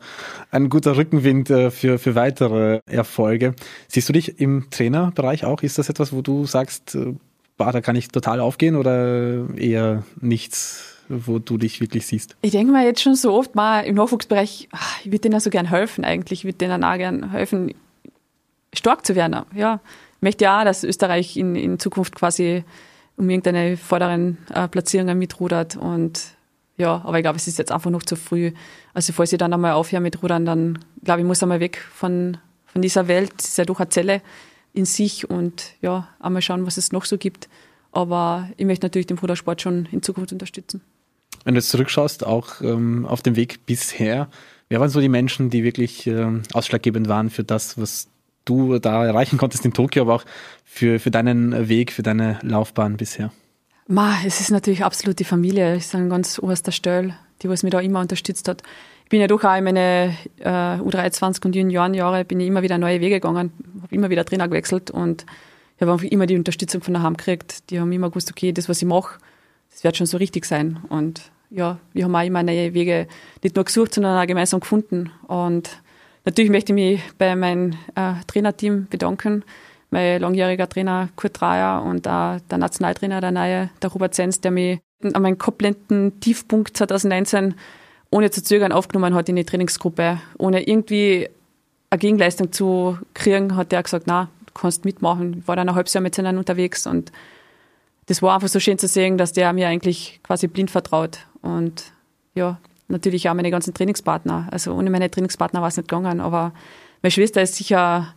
ein 0.51 0.69
guter 0.69 0.99
Rückenwind 0.99 1.49
äh, 1.49 1.71
für, 1.71 1.99
für 1.99 2.15
weitere 2.15 2.81
Erfolge. 2.85 3.55
Siehst 3.89 4.07
du 4.07 4.13
dich 4.13 4.39
im 4.39 4.69
Trainerbereich 4.69 5.47
auch? 5.47 5.63
Ist 5.63 5.79
das 5.79 5.89
etwas, 5.89 6.13
wo 6.13 6.21
du 6.21 6.45
sagst, 6.45 6.95
äh, 6.95 7.15
bah, 7.57 7.73
da 7.73 7.81
kann 7.81 7.97
ich 7.97 8.09
total 8.09 8.41
aufgehen 8.41 8.77
oder 8.77 9.49
eher 9.57 10.03
nichts? 10.21 10.96
Wo 11.09 11.39
du 11.39 11.59
dich 11.59 11.81
wirklich 11.81 12.07
siehst? 12.07 12.37
Ich 12.43 12.53
denke 12.53 12.73
mir 12.73 12.85
jetzt 12.85 13.01
schon 13.01 13.15
so 13.15 13.33
oft 13.33 13.55
mal 13.55 13.81
im 13.81 13.95
Nachwuchsbereich, 13.95 14.69
ah, 14.73 14.79
ich 15.01 15.07
würde 15.07 15.21
denen 15.21 15.41
so 15.41 15.51
gern 15.51 15.67
helfen 15.67 16.05
eigentlich, 16.05 16.41
ich 16.41 16.45
würde 16.45 16.59
denen 16.59 16.85
auch 16.85 16.97
gern 16.97 17.31
helfen, 17.31 17.75
stark 18.73 19.07
zu 19.07 19.15
werden. 19.15 19.45
Ja, 19.55 19.81
ich 20.17 20.23
möchte 20.23 20.45
ja 20.45 20.61
auch, 20.61 20.65
dass 20.65 20.85
Österreich 20.85 21.37
in, 21.37 21.57
in 21.57 21.79
Zukunft 21.79 22.15
quasi 22.15 22.65
um 23.17 23.31
irgendeine 23.31 23.77
vorderen 23.77 24.39
äh, 24.53 24.69
Platzierungen 24.69 25.19
mitrudert 25.19 25.77
und 25.77 26.37
ja, 26.79 27.01
aber 27.05 27.19
ich 27.19 27.23
glaube, 27.23 27.37
es 27.37 27.49
ist 27.49 27.59
jetzt 27.59 27.73
einfach 27.73 27.91
noch 27.91 28.03
zu 28.03 28.17
früh. 28.17 28.53
Also 28.93 29.13
falls 29.15 29.33
ich 29.33 29.39
dann 29.39 29.53
einmal 29.53 29.73
aufhöre 29.73 30.03
mit 30.03 30.23
Rudern, 30.23 30.45
dann 30.45 30.79
glaube 31.03 31.21
ich, 31.21 31.27
muss 31.27 31.43
einmal 31.43 31.61
weg 31.61 31.79
von, 31.79 32.37
von 32.67 32.83
dieser 32.83 33.09
Welt. 33.09 33.33
Es 33.39 33.49
ist 33.49 33.59
ja 33.59 33.65
doch 33.65 33.81
eine 33.81 33.89
Zelle 33.89 34.21
in 34.75 34.85
sich 34.85 35.31
und 35.31 35.73
ja, 35.81 36.09
einmal 36.21 36.43
schauen, 36.43 36.67
was 36.67 36.77
es 36.77 36.93
noch 36.93 37.07
so 37.07 37.17
gibt. 37.17 37.49
Aber 37.93 38.51
ich 38.59 38.67
möchte 38.67 38.85
natürlich 38.85 39.07
den 39.07 39.17
Rudersport 39.19 39.63
schon 39.63 39.89
in 39.91 40.03
Zukunft 40.03 40.33
unterstützen. 40.33 40.83
Wenn 41.47 41.55
du 41.55 41.61
jetzt 41.61 41.71
zurückschaust, 41.71 42.27
auch 42.27 42.61
ähm, 42.61 43.07
auf 43.07 43.23
dem 43.23 43.37
Weg 43.37 43.67
bisher, 43.67 44.29
wer 44.69 44.81
waren 44.81 44.89
so 44.89 45.01
die 45.01 45.09
Menschen, 45.09 45.49
die 45.49 45.63
wirklich 45.63 46.05
ähm, 46.09 46.43
ausschlaggebend 46.53 47.09
waren 47.09 47.31
für 47.31 47.45
das, 47.45 47.81
was 47.81 48.09
du 48.45 48.81
da 48.81 49.07
erreichen 49.07 49.39
konntest 49.39 49.65
in 49.65 49.73
Tokio, 49.73 50.03
aber 50.03 50.17
auch 50.17 50.25
für, 50.65 50.99
für 50.99 51.13
deinen 51.13 51.69
Weg, 51.69 51.93
für 51.93 52.03
deine 52.03 52.41
Laufbahn 52.43 52.97
bisher? 52.97 53.31
Ma, 53.87 54.17
es 54.27 54.41
ist 54.41 54.51
natürlich 54.51 54.83
absolut 54.83 55.21
die 55.21 55.25
Familie. 55.25 55.77
Ich 55.77 55.87
sage 55.87 56.09
ganz 56.09 56.41
oberster 56.41 56.73
Stelle, 56.73 57.15
die 57.43 57.49
was 57.49 57.63
mich 57.63 57.71
da 57.71 57.79
immer 57.79 58.01
unterstützt 58.01 58.49
hat. 58.49 58.65
Ich 59.05 59.11
bin 59.11 59.21
ja 59.21 59.29
doch 59.29 59.45
auch 59.45 59.57
in 59.57 59.63
meine 59.63 60.17
äh, 60.41 60.49
U23 60.49 61.45
und 61.45 61.55
Juniorenjahre 61.55 62.25
bin 62.25 62.41
ich 62.41 62.49
immer 62.49 62.63
wieder 62.63 62.77
neue 62.77 63.01
Wege 63.01 63.21
gegangen, 63.21 63.53
habe 63.83 63.95
immer 63.95 64.11
wieder 64.11 64.25
Trainer 64.25 64.49
gewechselt 64.49 64.91
und 64.91 65.25
ich 65.77 65.83
habe 65.83 65.93
einfach 65.93 66.07
immer 66.07 66.27
die 66.27 66.35
Unterstützung 66.35 66.83
von 66.83 66.95
daheim 66.95 67.17
gekriegt. 67.17 67.71
Die 67.71 67.79
haben 67.79 67.93
immer 67.93 68.09
gewusst, 68.09 68.33
okay, 68.33 68.51
das, 68.51 68.69
was 68.69 68.83
ich 68.83 68.89
mache, 68.89 69.21
das 69.71 69.85
wird 69.85 69.97
schon 69.97 70.09
so 70.09 70.17
richtig 70.17 70.45
sein. 70.45 70.81
Und 70.89 71.31
ja, 71.51 71.79
wir 71.93 72.05
haben 72.05 72.15
auch 72.15 72.25
immer 72.25 72.43
neue 72.43 72.75
Wege 72.75 73.07
nicht 73.43 73.55
nur 73.55 73.65
gesucht, 73.65 73.95
sondern 73.95 74.21
auch 74.21 74.27
gemeinsam 74.27 74.61
gefunden. 74.61 75.11
Und 75.27 75.71
natürlich 76.25 76.51
möchte 76.51 76.73
ich 76.73 76.75
mich 76.75 77.01
bei 77.19 77.35
meinem 77.37 77.73
äh, 77.95 78.15
Trainerteam 78.27 78.87
bedanken. 78.91 79.45
Mein 79.91 80.21
langjähriger 80.21 80.69
Trainer 80.69 81.09
Kurt 81.17 81.41
Dreier 81.41 81.83
und 81.83 82.09
auch 82.09 82.39
der 82.51 82.59
Nationaltrainer, 82.59 83.21
der 83.21 83.31
neue, 83.31 83.71
der 83.81 83.91
Robert 83.91 84.15
Zenz, 84.15 84.41
der 84.41 84.51
mich 84.51 84.81
an 85.03 85.23
meinem 85.23 85.39
kompletten 85.39 86.19
Tiefpunkt 86.21 86.77
2019 86.77 87.55
ohne 88.11 88.31
zu 88.31 88.43
zögern 88.43 88.73
aufgenommen 88.73 89.15
hat 89.15 89.29
in 89.29 89.37
die 89.37 89.45
Trainingsgruppe. 89.45 90.21
Ohne 90.39 90.67
irgendwie 90.67 91.29
eine 91.91 91.99
Gegenleistung 91.99 92.53
zu 92.53 92.99
kriegen, 93.15 93.57
hat 93.57 93.73
er 93.73 93.83
gesagt, 93.83 94.07
na, 94.07 94.29
du 94.47 94.53
kannst 94.55 94.85
mitmachen. 94.85 95.39
Ich 95.41 95.49
war 95.49 95.57
dann 95.57 95.69
ein 95.69 95.75
halbes 95.75 95.95
Jahr 95.95 96.03
mit 96.03 96.15
seinen 96.15 96.39
unterwegs 96.39 96.87
und 96.87 97.13
das 98.07 98.23
war 98.23 98.35
einfach 98.35 98.49
so 98.49 98.61
schön 98.61 98.79
zu 98.79 98.89
sehen, 98.89 99.19
dass 99.19 99.33
der 99.33 99.53
mir 99.53 99.69
eigentlich 99.69 100.21
quasi 100.23 100.47
blind 100.47 100.71
vertraut. 100.71 101.27
Und 101.43 101.93
ja, 102.35 102.59
natürlich 102.89 103.29
auch 103.29 103.35
meine 103.35 103.51
ganzen 103.51 103.75
Trainingspartner. 103.75 104.49
Also 104.51 104.73
ohne 104.73 104.91
meine 104.91 105.11
Trainingspartner 105.11 105.61
war 105.61 105.69
es 105.69 105.77
nicht 105.77 105.89
gegangen, 105.89 106.21
aber 106.21 106.53
meine 107.03 107.11
Schwester 107.11 107.43
ist 107.43 107.57
sicher 107.57 108.15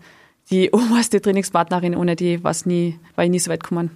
die 0.52 0.69
oberste 0.71 1.21
Trainingspartnerin, 1.21 1.95
ohne 1.95 2.15
die 2.15 2.43
war, 2.43 2.56
nie, 2.65 2.99
war 3.15 3.25
ich 3.25 3.32
nie 3.32 3.39
so 3.39 3.52
weit 3.52 3.63
gekommen. 3.63 3.91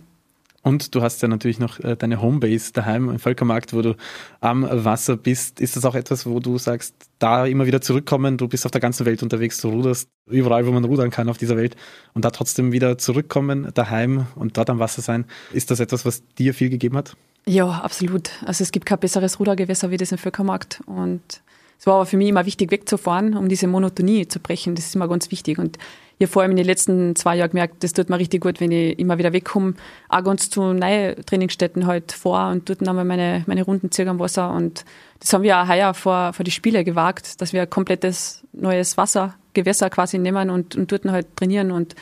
Und 0.63 0.95
du 0.95 1.01
hast 1.01 1.21
ja 1.21 1.27
natürlich 1.27 1.59
noch 1.59 1.79
äh, 1.81 1.95
deine 1.97 2.21
Homebase 2.21 2.71
daheim 2.71 3.09
im 3.09 3.19
Völkermarkt, 3.19 3.73
wo 3.73 3.81
du 3.81 3.95
am 4.39 4.65
Wasser 4.69 5.17
bist. 5.17 5.59
Ist 5.59 5.75
das 5.75 5.83
auch 5.83 5.93
etwas, 5.93 6.25
wo 6.25 6.39
du 6.39 6.57
sagst, 6.57 6.95
da 7.19 7.45
immer 7.45 7.65
wieder 7.65 7.81
zurückkommen? 7.81 8.37
Du 8.37 8.47
bist 8.47 8.65
auf 8.65 8.71
der 8.71 8.79
ganzen 8.79 9.05
Welt 9.05 9.21
unterwegs, 9.21 9.59
du 9.59 9.69
ruderst 9.69 10.09
überall, 10.25 10.65
wo 10.65 10.71
man 10.71 10.85
rudern 10.85 11.11
kann 11.11 11.27
auf 11.27 11.37
dieser 11.37 11.57
Welt 11.57 11.75
und 12.13 12.23
da 12.23 12.31
trotzdem 12.31 12.71
wieder 12.71 12.97
zurückkommen 12.97 13.69
daheim 13.73 14.25
und 14.35 14.57
dort 14.57 14.69
am 14.69 14.79
Wasser 14.79 15.01
sein. 15.01 15.25
Ist 15.51 15.69
das 15.69 15.81
etwas, 15.81 16.05
was 16.05 16.23
dir 16.35 16.53
viel 16.53 16.69
gegeben 16.69 16.95
hat? 16.95 17.17
Ja, 17.45 17.69
absolut. 17.69 18.31
Also 18.45 18.63
es 18.63 18.71
gibt 18.71 18.85
kein 18.85 18.99
besseres 18.99 19.39
Rudergewässer 19.39 19.91
wie 19.91 19.97
das 19.97 20.13
im 20.13 20.17
Völkermarkt 20.17 20.81
und 20.85 21.43
es 21.83 21.87
war 21.87 21.95
aber 21.95 22.05
für 22.05 22.15
mich 22.15 22.29
immer 22.29 22.45
wichtig, 22.45 22.71
wegzufahren, 22.71 23.35
um 23.35 23.49
diese 23.49 23.67
Monotonie 23.67 24.25
zu 24.25 24.39
brechen. 24.39 24.73
Das 24.73 24.85
ist 24.85 24.95
immer 24.95 25.09
ganz 25.09 25.31
wichtig. 25.31 25.59
Und 25.59 25.77
ich 26.17 26.25
habe 26.25 26.31
vor 26.31 26.41
allem 26.41 26.51
in 26.51 26.55
den 26.55 26.65
letzten 26.65 27.13
zwei 27.17 27.35
Jahren 27.35 27.49
gemerkt, 27.49 27.83
das 27.83 27.91
tut 27.91 28.09
mir 28.09 28.19
richtig 28.19 28.39
gut, 28.39 28.61
wenn 28.61 28.71
ich 28.71 28.97
immer 28.97 29.17
wieder 29.17 29.33
wegkomme, 29.33 29.73
auch 30.07 30.23
ganz 30.23 30.49
zu 30.49 30.71
neuen 30.71 31.25
Trainingsstätten 31.25 31.85
halt 31.85 32.13
vor 32.13 32.47
und 32.51 32.69
dort 32.69 32.87
einmal 32.87 33.03
meine, 33.03 33.43
meine 33.47 33.63
Runden 33.63 33.91
zirk 33.91 34.07
am 34.07 34.17
Wasser. 34.19 34.53
Und 34.53 34.85
das 35.19 35.33
haben 35.33 35.43
wir 35.43 35.59
auch 35.59 35.67
heuer 35.67 35.93
vor, 35.93 36.31
vor 36.31 36.45
die 36.45 36.51
Spiele 36.51 36.85
gewagt, 36.85 37.41
dass 37.41 37.51
wir 37.51 37.63
ein 37.63 37.69
komplettes 37.69 38.45
neues 38.53 38.95
Wasser, 38.95 39.35
Gewässer 39.53 39.89
quasi 39.89 40.17
nehmen 40.19 40.51
und, 40.51 40.77
und 40.77 40.89
dort 40.89 41.03
halt 41.03 41.35
trainieren. 41.35 41.69
Und 41.69 41.95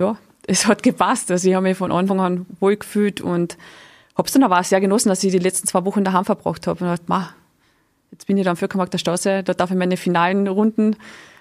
ja, 0.00 0.18
es 0.48 0.66
hat 0.66 0.82
gepasst. 0.82 1.30
Also 1.30 1.48
ich 1.48 1.54
habe 1.54 1.62
mich 1.62 1.78
von 1.78 1.92
Anfang 1.92 2.18
an 2.18 2.46
wohl 2.58 2.74
gefühlt 2.74 3.20
und 3.20 3.56
habe 4.16 4.26
es 4.26 4.32
dann 4.32 4.42
aber 4.42 4.58
auch 4.58 4.64
sehr 4.64 4.80
genossen, 4.80 5.10
dass 5.10 5.22
ich 5.22 5.30
die 5.30 5.38
letzten 5.38 5.68
zwei 5.68 5.84
Wochen 5.84 6.02
daheim 6.02 6.24
verbracht 6.24 6.66
habe. 6.66 6.84
Und 6.84 6.90
dachte, 6.90 7.34
Jetzt 8.10 8.26
bin 8.26 8.36
ich 8.36 8.44
dann 8.44 8.56
für 8.56 8.68
Kamark 8.68 8.90
der 8.90 8.98
Straße, 8.98 9.42
da 9.42 9.54
darf 9.54 9.70
ich 9.70 9.76
meine 9.76 9.96
finalen 9.96 10.46
Runden 10.46 10.96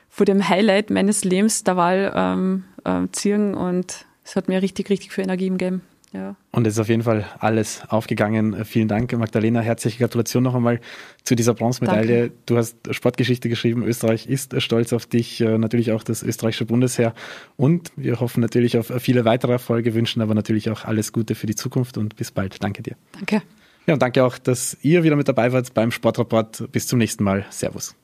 vor 0.10 0.26
dem 0.26 0.48
Highlight 0.48 0.90
meines 0.90 1.24
Lebens 1.24 1.64
der 1.64 1.78
Wahl 1.78 2.12
ähm, 2.16 2.64
äh, 2.84 3.08
ziehen 3.12 3.54
und 3.54 4.06
es 4.24 4.36
hat 4.36 4.48
mir 4.48 4.62
richtig, 4.62 4.90
richtig 4.90 5.12
viel 5.12 5.24
Energie 5.24 5.50
gegeben. 5.50 5.82
Ja. 6.16 6.36
Und 6.52 6.66
es 6.66 6.76
ist 6.76 6.80
auf 6.80 6.88
jeden 6.88 7.04
Fall 7.04 7.26
alles 7.40 7.82
aufgegangen. 7.90 8.64
Vielen 8.64 8.88
Dank, 8.88 9.12
Magdalena. 9.12 9.60
Herzliche 9.60 9.98
Gratulation 9.98 10.44
noch 10.44 10.56
einmal 10.56 10.80
zu 11.24 11.36
dieser 11.36 11.54
Bronzemedaille. 11.54 12.20
Danke. 12.20 12.36
Du 12.46 12.58
hast 12.58 12.78
Sportgeschichte 12.92 13.50
geschrieben. 13.50 13.84
Österreich 13.84 14.28
ist 14.28 14.62
stolz 14.62 14.94
auf 14.94 15.06
dich, 15.06 15.42
äh, 15.42 15.58
natürlich 15.58 15.92
auch 15.92 16.04
das 16.04 16.24
österreichische 16.24 16.66
Bundesheer. 16.66 17.14
Und 17.58 17.92
wir 17.98 18.22
hoffen 18.22 18.40
natürlich 18.40 18.78
auf 18.78 18.94
viele 19.00 19.26
weitere 19.26 19.52
Erfolge, 19.52 19.94
wünschen 19.94 20.22
aber 20.22 20.34
natürlich 20.34 20.70
auch 20.70 20.86
alles 20.86 21.12
Gute 21.12 21.36
für 21.36 21.48
die 21.48 21.56
Zukunft 21.56 21.98
und 21.98 22.16
bis 22.16 22.32
bald. 22.32 22.64
Danke 22.64 22.82
dir. 22.82 22.96
Danke. 23.12 23.42
Ja, 23.88 23.94
und 23.94 24.02
danke 24.02 24.24
auch, 24.24 24.38
dass 24.38 24.78
ihr 24.82 25.04
wieder 25.04 25.16
mit 25.16 25.28
dabei 25.28 25.52
wart 25.54 25.74
beim 25.74 25.92
Sportrapport. 25.92 26.72
Bis 26.72 26.88
zum 26.88 27.00
nächsten 27.00 27.24
Mal. 27.24 27.46
Servus. 27.50 27.96